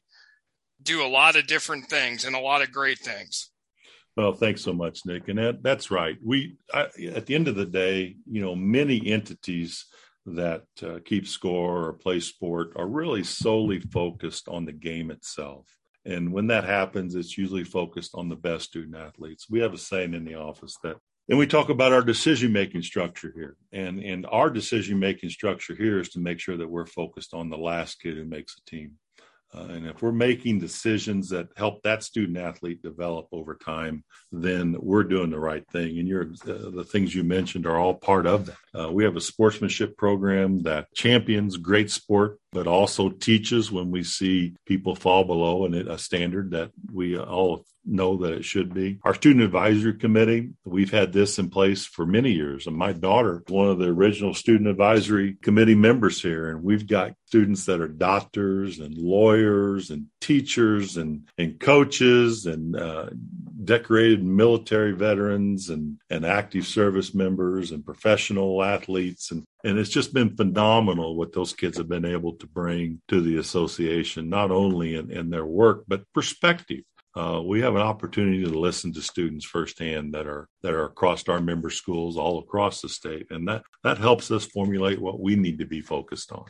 do 0.82 1.06
a 1.06 1.12
lot 1.12 1.36
of 1.36 1.48
different 1.48 1.90
things 1.90 2.24
and 2.24 2.38
a 2.38 2.42
lot 2.42 2.62
of 2.62 2.72
great 2.72 3.00
things. 3.00 3.50
Well, 4.16 4.32
thanks 4.32 4.62
so 4.62 4.72
much, 4.72 5.02
Nick. 5.06 5.28
And 5.28 5.40
that, 5.40 5.62
that's 5.62 5.92
right. 5.92 6.16
We, 6.24 6.56
I, 6.74 6.88
at 7.14 7.26
the 7.26 7.36
end 7.36 7.50
of 7.50 7.56
the 7.56 7.66
day, 7.66 8.16
you 8.26 8.42
know, 8.42 8.56
many 8.56 9.12
entities– 9.12 9.88
that 10.26 10.64
uh, 10.84 11.00
keep 11.06 11.28
score 11.28 11.86
or 11.86 11.94
play 11.94 12.20
sport 12.20 12.74
are 12.76 12.88
really 12.88 13.24
solely 13.24 13.80
focused 13.80 14.48
on 14.48 14.66
the 14.66 14.74
game 14.74 15.12
itself. 15.12 15.68
And 16.06 16.32
when 16.32 16.48
that 16.48 16.64
happens, 16.64 17.16
it's 17.16 17.38
usually 17.38 17.64
focused 17.64 18.12
on 18.14 18.30
the 18.30 18.36
best 18.36 18.66
student 18.66 18.96
athletes. 18.96 19.48
We 19.50 19.60
have 19.62 19.74
a 19.74 19.78
saying 19.78 20.14
in 20.14 20.26
the 20.26 20.36
office 20.36 20.78
that, 20.84 20.98
and 21.28 21.40
we 21.40 21.48
talk 21.48 21.70
about 21.70 21.94
our 21.94 22.04
decision 22.04 22.52
making 22.54 22.84
structure 22.84 23.32
here. 23.36 23.58
And, 23.72 24.00
and 24.00 24.28
our 24.32 24.52
decision 24.52 25.00
making 25.00 25.32
structure 25.32 25.76
here 25.76 26.00
is 26.00 26.10
to 26.10 26.20
make 26.20 26.40
sure 26.40 26.58
that 26.58 26.70
we're 26.70 26.86
focused 26.86 27.34
on 27.34 27.50
the 27.50 27.58
last 27.58 28.00
kid 28.00 28.18
who 28.18 28.26
makes 28.26 28.56
a 28.58 28.70
team. 28.70 28.94
Uh, 29.56 29.68
and 29.72 29.88
if 29.88 30.02
we're 30.02 30.12
making 30.12 30.60
decisions 30.60 31.30
that 31.30 31.48
help 31.56 31.82
that 31.84 32.04
student 32.04 32.38
athlete 32.38 32.82
develop 32.82 33.28
over 33.32 33.56
time, 33.56 34.04
then 34.32 34.76
we're 34.80 35.04
doing 35.04 35.30
the 35.30 35.40
right 35.40 35.66
thing. 35.70 35.98
And 36.00 36.08
you're, 36.08 36.30
uh, 36.48 36.70
the 36.72 36.88
things 36.88 37.16
you 37.16 37.24
mentioned 37.24 37.66
are 37.66 37.78
all 37.78 37.94
part 37.94 38.26
of 38.28 38.48
that. 38.48 38.58
Uh, 38.74 38.92
we 38.92 39.04
have 39.04 39.16
a 39.16 39.22
sportsmanship 39.22 39.98
program 39.98 40.64
that 40.64 40.94
champions 40.94 41.58
great 41.58 41.90
sport, 41.90 42.40
but 42.52 42.68
also 42.68 43.10
teaches 43.10 43.72
when 43.72 43.92
we 43.92 44.04
see 44.04 44.56
people 44.66 44.96
fall 44.96 45.24
below 45.24 45.66
and 45.66 45.76
a 45.76 45.98
standard 45.98 46.52
that 46.52 46.72
we 46.92 47.18
all 47.18 47.66
know 47.86 48.18
that 48.18 48.34
it 48.34 48.46
should 48.46 48.74
be. 48.74 49.00
Our 49.04 49.14
student 49.14 49.44
advisory 49.44 49.94
committee, 49.94 50.50
we've 50.66 50.92
had 50.92 51.14
this 51.14 51.38
in 51.38 51.50
place 51.50 51.86
for 51.86 52.06
many 52.06 52.32
years. 52.32 52.68
And 52.68 52.76
my 52.76 52.94
daughter, 52.94 53.44
one 53.48 53.70
of 53.70 53.80
the 53.80 53.88
original 53.88 54.34
student 54.34 54.70
advisory 54.70 55.38
committee 55.42 55.76
members 55.76 56.22
here, 56.22 56.50
and 56.50 56.64
we've 56.64 56.88
got 56.88 57.14
students 57.28 57.66
that 57.66 57.82
are 57.82 57.88
doctors 57.88 58.80
and 58.80 58.98
lawyers 58.98 59.45
and 59.46 60.08
teachers 60.22 60.98
and, 60.98 61.28
and 61.38 61.60
coaches 61.60 62.46
and 62.46 62.76
uh, 62.76 63.10
decorated 63.64 64.24
military 64.24 64.94
veterans 64.94 65.70
and, 65.70 65.98
and 66.10 66.26
active 66.26 66.66
service 66.66 67.14
members 67.14 67.72
and 67.72 67.86
professional 67.86 68.64
athletes. 68.64 69.32
And, 69.32 69.44
and 69.64 69.78
it's 69.78 69.90
just 69.90 70.14
been 70.14 70.36
phenomenal 70.36 71.16
what 71.16 71.34
those 71.34 71.54
kids 71.54 71.78
have 71.78 71.90
been 71.90 72.06
able 72.06 72.34
to 72.34 72.48
bring 72.48 73.02
to 73.08 73.22
the 73.22 73.38
association, 73.38 74.30
not 74.30 74.52
only 74.52 74.96
in, 74.96 75.12
in 75.12 75.30
their 75.30 75.46
work, 75.46 75.84
but 75.88 76.04
perspective 76.14 76.84
uh, 77.16 77.42
we 77.42 77.62
have 77.62 77.76
an 77.76 77.82
opportunity 77.82 78.44
to 78.44 78.60
listen 78.60 78.92
to 78.94 79.02
students 79.02 79.46
firsthand 79.46 80.14
that 80.14 80.28
are 80.28 80.50
that 80.62 80.74
are 80.74 80.86
across 80.86 81.28
our 81.30 81.40
member 81.40 81.70
schools 81.70 82.18
all 82.18 82.40
across 82.40 82.82
the 82.82 82.90
state, 82.90 83.28
and 83.30 83.48
that 83.48 83.64
that 83.84 83.98
helps 83.98 84.32
us 84.32 84.46
formulate 84.46 85.00
what 85.00 85.20
we 85.20 85.36
need 85.36 85.60
to 85.60 85.66
be 85.66 85.80
focused 85.80 86.32
on. 86.34 86.46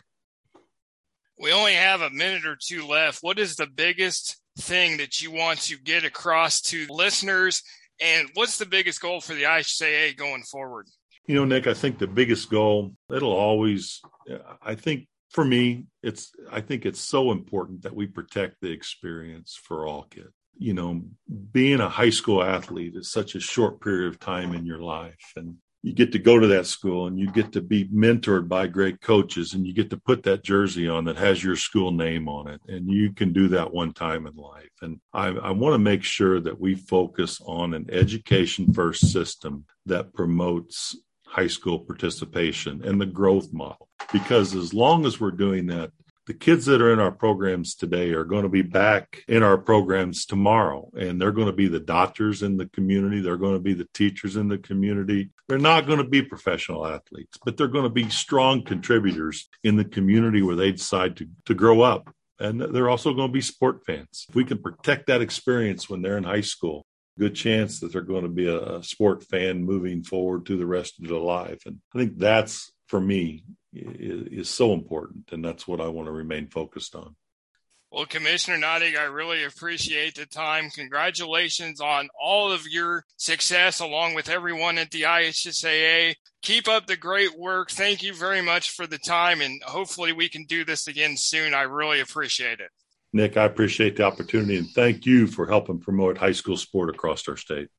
We 1.39 1.51
only 1.51 1.73
have 1.73 2.01
a 2.01 2.09
minute 2.09 2.45
or 2.45 2.57
two 2.59 2.87
left. 2.87 3.19
What 3.21 3.39
is 3.39 3.55
the 3.55 3.67
biggest 3.67 4.37
thing 4.57 4.97
that 4.97 5.21
you 5.21 5.31
want 5.31 5.59
to 5.63 5.77
get 5.77 6.05
across 6.05 6.61
to 6.61 6.87
listeners, 6.89 7.61
and 8.01 8.29
what's 8.33 8.57
the 8.57 8.65
biggest 8.65 9.01
goal 9.01 9.21
for 9.21 9.33
the 9.33 9.43
IHSAA 9.43 10.17
going 10.17 10.43
forward? 10.43 10.87
You 11.27 11.35
know, 11.35 11.45
Nick, 11.45 11.67
I 11.67 11.73
think 11.73 11.97
the 11.97 12.07
biggest 12.07 12.49
goal 12.49 12.93
it'll 13.13 13.33
always. 13.33 14.01
I 14.61 14.75
think 14.75 15.07
for 15.29 15.43
me, 15.43 15.85
it's 16.03 16.31
I 16.51 16.61
think 16.61 16.85
it's 16.85 17.01
so 17.01 17.31
important 17.31 17.83
that 17.83 17.95
we 17.95 18.05
protect 18.07 18.61
the 18.61 18.71
experience 18.71 19.59
for 19.61 19.85
all 19.85 20.03
kids 20.03 20.31
you 20.57 20.73
know, 20.73 21.01
being 21.51 21.81
a 21.81 21.89
high 21.89 22.09
school 22.09 22.41
athlete 22.41 22.95
is 22.95 23.11
such 23.11 23.35
a 23.35 23.39
short 23.39 23.81
period 23.81 24.07
of 24.07 24.19
time 24.19 24.53
in 24.53 24.65
your 24.65 24.79
life. 24.79 25.33
And 25.35 25.55
you 25.85 25.93
get 25.93 26.11
to 26.11 26.17
go 26.17 26.39
to 26.39 26.47
that 26.47 26.65
school 26.65 27.05
and 27.05 27.19
you 27.19 27.31
get 27.31 27.51
to 27.51 27.61
be 27.61 27.85
mentored 27.89 28.47
by 28.47 28.65
great 28.65 28.99
coaches 29.01 29.53
and 29.53 29.67
you 29.67 29.71
get 29.71 29.91
to 29.91 29.97
put 29.97 30.23
that 30.23 30.43
jersey 30.43 30.89
on 30.89 31.05
that 31.05 31.15
has 31.15 31.43
your 31.43 31.55
school 31.55 31.91
name 31.91 32.27
on 32.27 32.47
it. 32.47 32.59
And 32.67 32.89
you 32.89 33.13
can 33.13 33.31
do 33.31 33.47
that 33.49 33.71
one 33.71 33.93
time 33.93 34.25
in 34.25 34.35
life. 34.35 34.71
And 34.81 34.99
I, 35.13 35.27
I 35.27 35.51
want 35.51 35.75
to 35.75 35.77
make 35.77 36.03
sure 36.03 36.39
that 36.39 36.59
we 36.59 36.73
focus 36.73 37.39
on 37.45 37.75
an 37.75 37.85
education 37.91 38.73
first 38.73 39.11
system 39.11 39.65
that 39.85 40.11
promotes 40.15 40.97
high 41.27 41.45
school 41.45 41.77
participation 41.77 42.83
and 42.83 42.99
the 42.99 43.05
growth 43.05 43.53
model. 43.53 43.87
Because 44.11 44.55
as 44.55 44.73
long 44.73 45.05
as 45.05 45.19
we're 45.21 45.29
doing 45.29 45.67
that, 45.67 45.91
the 46.27 46.33
kids 46.33 46.65
that 46.65 46.81
are 46.81 46.91
in 46.91 46.99
our 46.99 47.11
programs 47.11 47.75
today 47.75 48.11
are 48.11 48.23
going 48.23 48.43
to 48.43 48.49
be 48.49 48.61
back 48.61 49.23
in 49.27 49.43
our 49.43 49.57
programs 49.57 50.25
tomorrow 50.25 50.89
and 50.97 51.21
they're 51.21 51.31
going 51.31 51.47
to 51.47 51.53
be 51.53 51.67
the 51.67 51.79
doctors 51.79 52.41
in 52.41 52.57
the 52.57 52.67
community 52.67 53.21
they're 53.21 53.37
going 53.37 53.53
to 53.53 53.59
be 53.59 53.73
the 53.73 53.87
teachers 53.93 54.35
in 54.35 54.47
the 54.47 54.57
community. 54.57 55.29
They're 55.47 55.57
not 55.59 55.85
going 55.85 55.99
to 55.99 56.07
be 56.07 56.21
professional 56.21 56.85
athletes 56.85 57.37
but 57.43 57.57
they're 57.57 57.67
going 57.67 57.83
to 57.83 57.89
be 57.89 58.09
strong 58.09 58.63
contributors 58.63 59.49
in 59.63 59.75
the 59.75 59.85
community 59.85 60.41
where 60.41 60.55
they 60.55 60.71
decide 60.71 61.17
to, 61.17 61.27
to 61.45 61.53
grow 61.53 61.81
up. 61.81 62.13
And 62.39 62.59
they're 62.59 62.89
also 62.89 63.13
going 63.13 63.29
to 63.29 63.33
be 63.33 63.41
sport 63.41 63.85
fans. 63.85 64.25
If 64.27 64.35
we 64.35 64.43
can 64.43 64.57
protect 64.57 65.07
that 65.07 65.21
experience 65.21 65.89
when 65.89 66.01
they're 66.01 66.17
in 66.17 66.25
high 66.25 66.41
school 66.41 66.85
good 67.17 67.35
chance 67.35 67.79
that 67.79 67.91
they're 67.91 68.01
going 68.01 68.23
to 68.23 68.29
be 68.29 68.47
a, 68.47 68.83
sport 68.83 69.23
fan 69.23 69.63
moving 69.63 70.03
forward 70.03 70.45
to 70.45 70.57
the 70.57 70.65
rest 70.65 70.99
of 70.99 71.07
their 71.07 71.17
life. 71.17 71.65
And 71.65 71.79
i 71.93 71.97
think 71.97 72.17
that's 72.17 72.71
for 72.87 72.99
me 72.99 73.43
is, 73.75 74.47
is 74.47 74.49
so 74.49 74.73
important, 74.73 75.31
and 75.31 75.43
that's 75.43 75.67
what 75.67 75.81
I 75.81 75.87
want 75.87 76.07
to 76.07 76.11
remain 76.11 76.47
focused 76.47 76.95
on. 76.95 77.15
Well, 77.91 78.05
Commissioner 78.05 78.57
Nottig, 78.57 78.97
I 78.97 79.03
really 79.03 79.45
appreciate 79.45 80.15
the 80.15 80.25
time. 80.25 80.69
Congratulations 80.69 81.79
on 81.79 82.09
all 82.21 82.51
of 82.51 82.67
your 82.67 83.05
success, 83.15 83.79
along 83.79 84.15
with 84.15 84.27
everyone 84.27 84.77
at 84.77 84.91
the 84.91 85.03
IHSAA. 85.03 86.15
Keep 86.41 86.67
up 86.67 86.87
the 86.87 86.97
great 86.97 87.39
work. 87.39 87.71
Thank 87.71 88.03
you 88.03 88.13
very 88.13 88.41
much 88.41 88.71
for 88.71 88.85
the 88.85 88.97
time, 88.97 89.39
and 89.39 89.61
hopefully 89.63 90.11
we 90.11 90.27
can 90.27 90.43
do 90.45 90.65
this 90.65 90.87
again 90.87 91.15
soon. 91.15 91.53
I 91.53 91.61
really 91.61 92.01
appreciate 92.01 92.59
it. 92.59 92.69
Nick, 93.13 93.37
I 93.37 93.45
appreciate 93.45 93.95
the 93.95 94.03
opportunity, 94.03 94.57
and 94.57 94.67
thank 94.71 95.05
you 95.05 95.25
for 95.25 95.47
helping 95.47 95.79
promote 95.79 96.17
high 96.17 96.33
school 96.33 96.57
sport 96.57 96.89
across 96.89 97.25
our 97.29 97.37
state. 97.37 97.69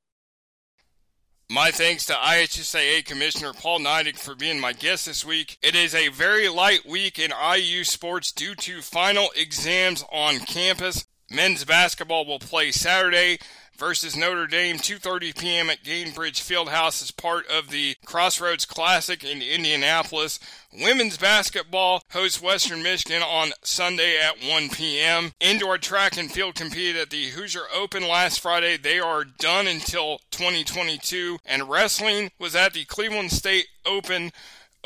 My 1.49 1.71
thanks 1.71 2.05
to 2.07 2.13
IHSAA 2.13 3.05
Commissioner 3.05 3.53
Paul 3.53 3.79
Neidig 3.79 4.19
for 4.19 4.35
being 4.35 4.59
my 4.59 4.73
guest 4.73 5.07
this 5.07 5.25
week. 5.25 5.59
It 5.63 5.77
is 5.77 5.95
a 5.95 6.09
very 6.09 6.49
light 6.49 6.85
week 6.85 7.21
in 7.21 7.31
IU 7.31 7.85
sports 7.85 8.33
due 8.33 8.57
to 8.57 8.83
final 8.83 9.29
exams 9.37 10.05
on 10.11 10.41
campus. 10.41 11.07
Men's 11.31 11.65
basketball 11.65 12.27
will 12.27 12.41
play 12.41 12.73
Saturday 12.73 13.39
versus 13.79 14.17
Notre 14.17 14.47
Dame, 14.47 14.77
2:30 14.77 15.39
p.m. 15.39 15.71
at 15.71 15.83
Gainbridge 15.83 16.41
Fieldhouse 16.41 17.03
as 17.03 17.11
part 17.11 17.47
of 17.49 17.71
the 17.71 17.97
Crossroads 18.05 18.65
Classic 18.65 19.23
in 19.25 19.43
Indianapolis. 19.43 20.39
Women's 20.73 21.17
basketball 21.17 22.03
hosts 22.11 22.43
Western 22.43 22.83
Michigan 22.83 23.23
on 23.23 23.51
Sunday 23.63 24.19
at 24.19 24.43
1 24.47 24.71
p.m. 24.71 25.33
Indoor 25.41 25.79
track 25.79 26.17
and 26.17 26.31
field 26.31 26.55
competed 26.55 27.01
at 27.01 27.11
the 27.11 27.31
Hoosier 27.31 27.63
Open 27.75 28.07
last 28.07 28.41
Friday. 28.41 28.77
They 28.77 28.99
are 28.99 29.25
done 29.25 29.67
until 29.67 30.19
2022. 30.31 31.39
And 31.47 31.69
wrestling 31.69 32.31
was 32.39 32.55
at 32.55 32.75
the 32.75 32.85
Cleveland 32.85 33.33
State 33.33 33.67
Open 33.85 34.33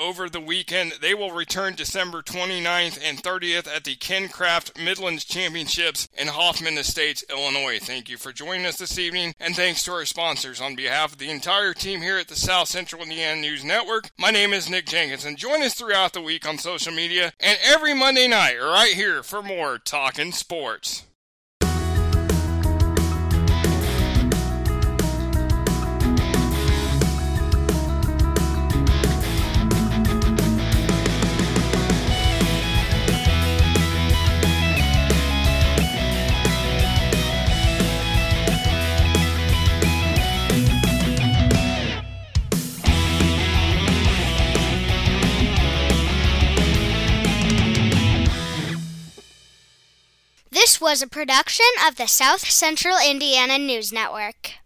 over 0.00 0.28
the 0.28 0.40
weekend. 0.40 0.94
They 1.00 1.14
will 1.14 1.30
return 1.30 1.74
December 1.74 2.22
29th 2.22 2.98
and 3.04 3.22
30th 3.22 3.68
at 3.68 3.84
the 3.84 3.94
Ken 3.96 4.28
Kraft 4.28 4.78
Midlands 4.78 5.24
Championships 5.24 6.08
in 6.16 6.28
Hoffman 6.28 6.78
Estates, 6.78 7.24
Illinois. 7.30 7.78
Thank 7.78 8.08
you 8.08 8.16
for 8.16 8.32
joining 8.32 8.66
us 8.66 8.78
this 8.78 8.98
evening, 8.98 9.34
and 9.38 9.54
thanks 9.54 9.84
to 9.84 9.92
our 9.92 10.06
sponsors. 10.06 10.60
On 10.60 10.74
behalf 10.74 11.12
of 11.12 11.18
the 11.18 11.30
entire 11.30 11.74
team 11.74 12.00
here 12.00 12.18
at 12.18 12.28
the 12.28 12.36
South 12.36 12.68
Central 12.68 13.02
Indiana 13.02 13.40
News 13.40 13.62
Network, 13.62 14.10
my 14.18 14.30
name 14.30 14.52
is 14.52 14.70
Nick 14.70 14.86
Jenkins, 14.86 15.24
and 15.24 15.36
join 15.36 15.62
us 15.62 15.74
throughout 15.74 16.14
the 16.14 16.22
week 16.22 16.48
on 16.48 16.58
social 16.58 16.92
media 16.92 17.32
and 17.38 17.58
every 17.62 17.94
Monday 17.94 18.26
night 18.26 18.58
right 18.58 18.94
here 18.94 19.22
for 19.22 19.42
more 19.42 19.78
Talking 19.78 20.32
Sports. 20.32 21.04
This 50.60 50.78
was 50.78 51.00
a 51.00 51.06
production 51.06 51.64
of 51.88 51.96
the 51.96 52.06
South 52.06 52.46
Central 52.50 52.98
Indiana 53.02 53.56
News 53.56 53.94
Network. 53.94 54.59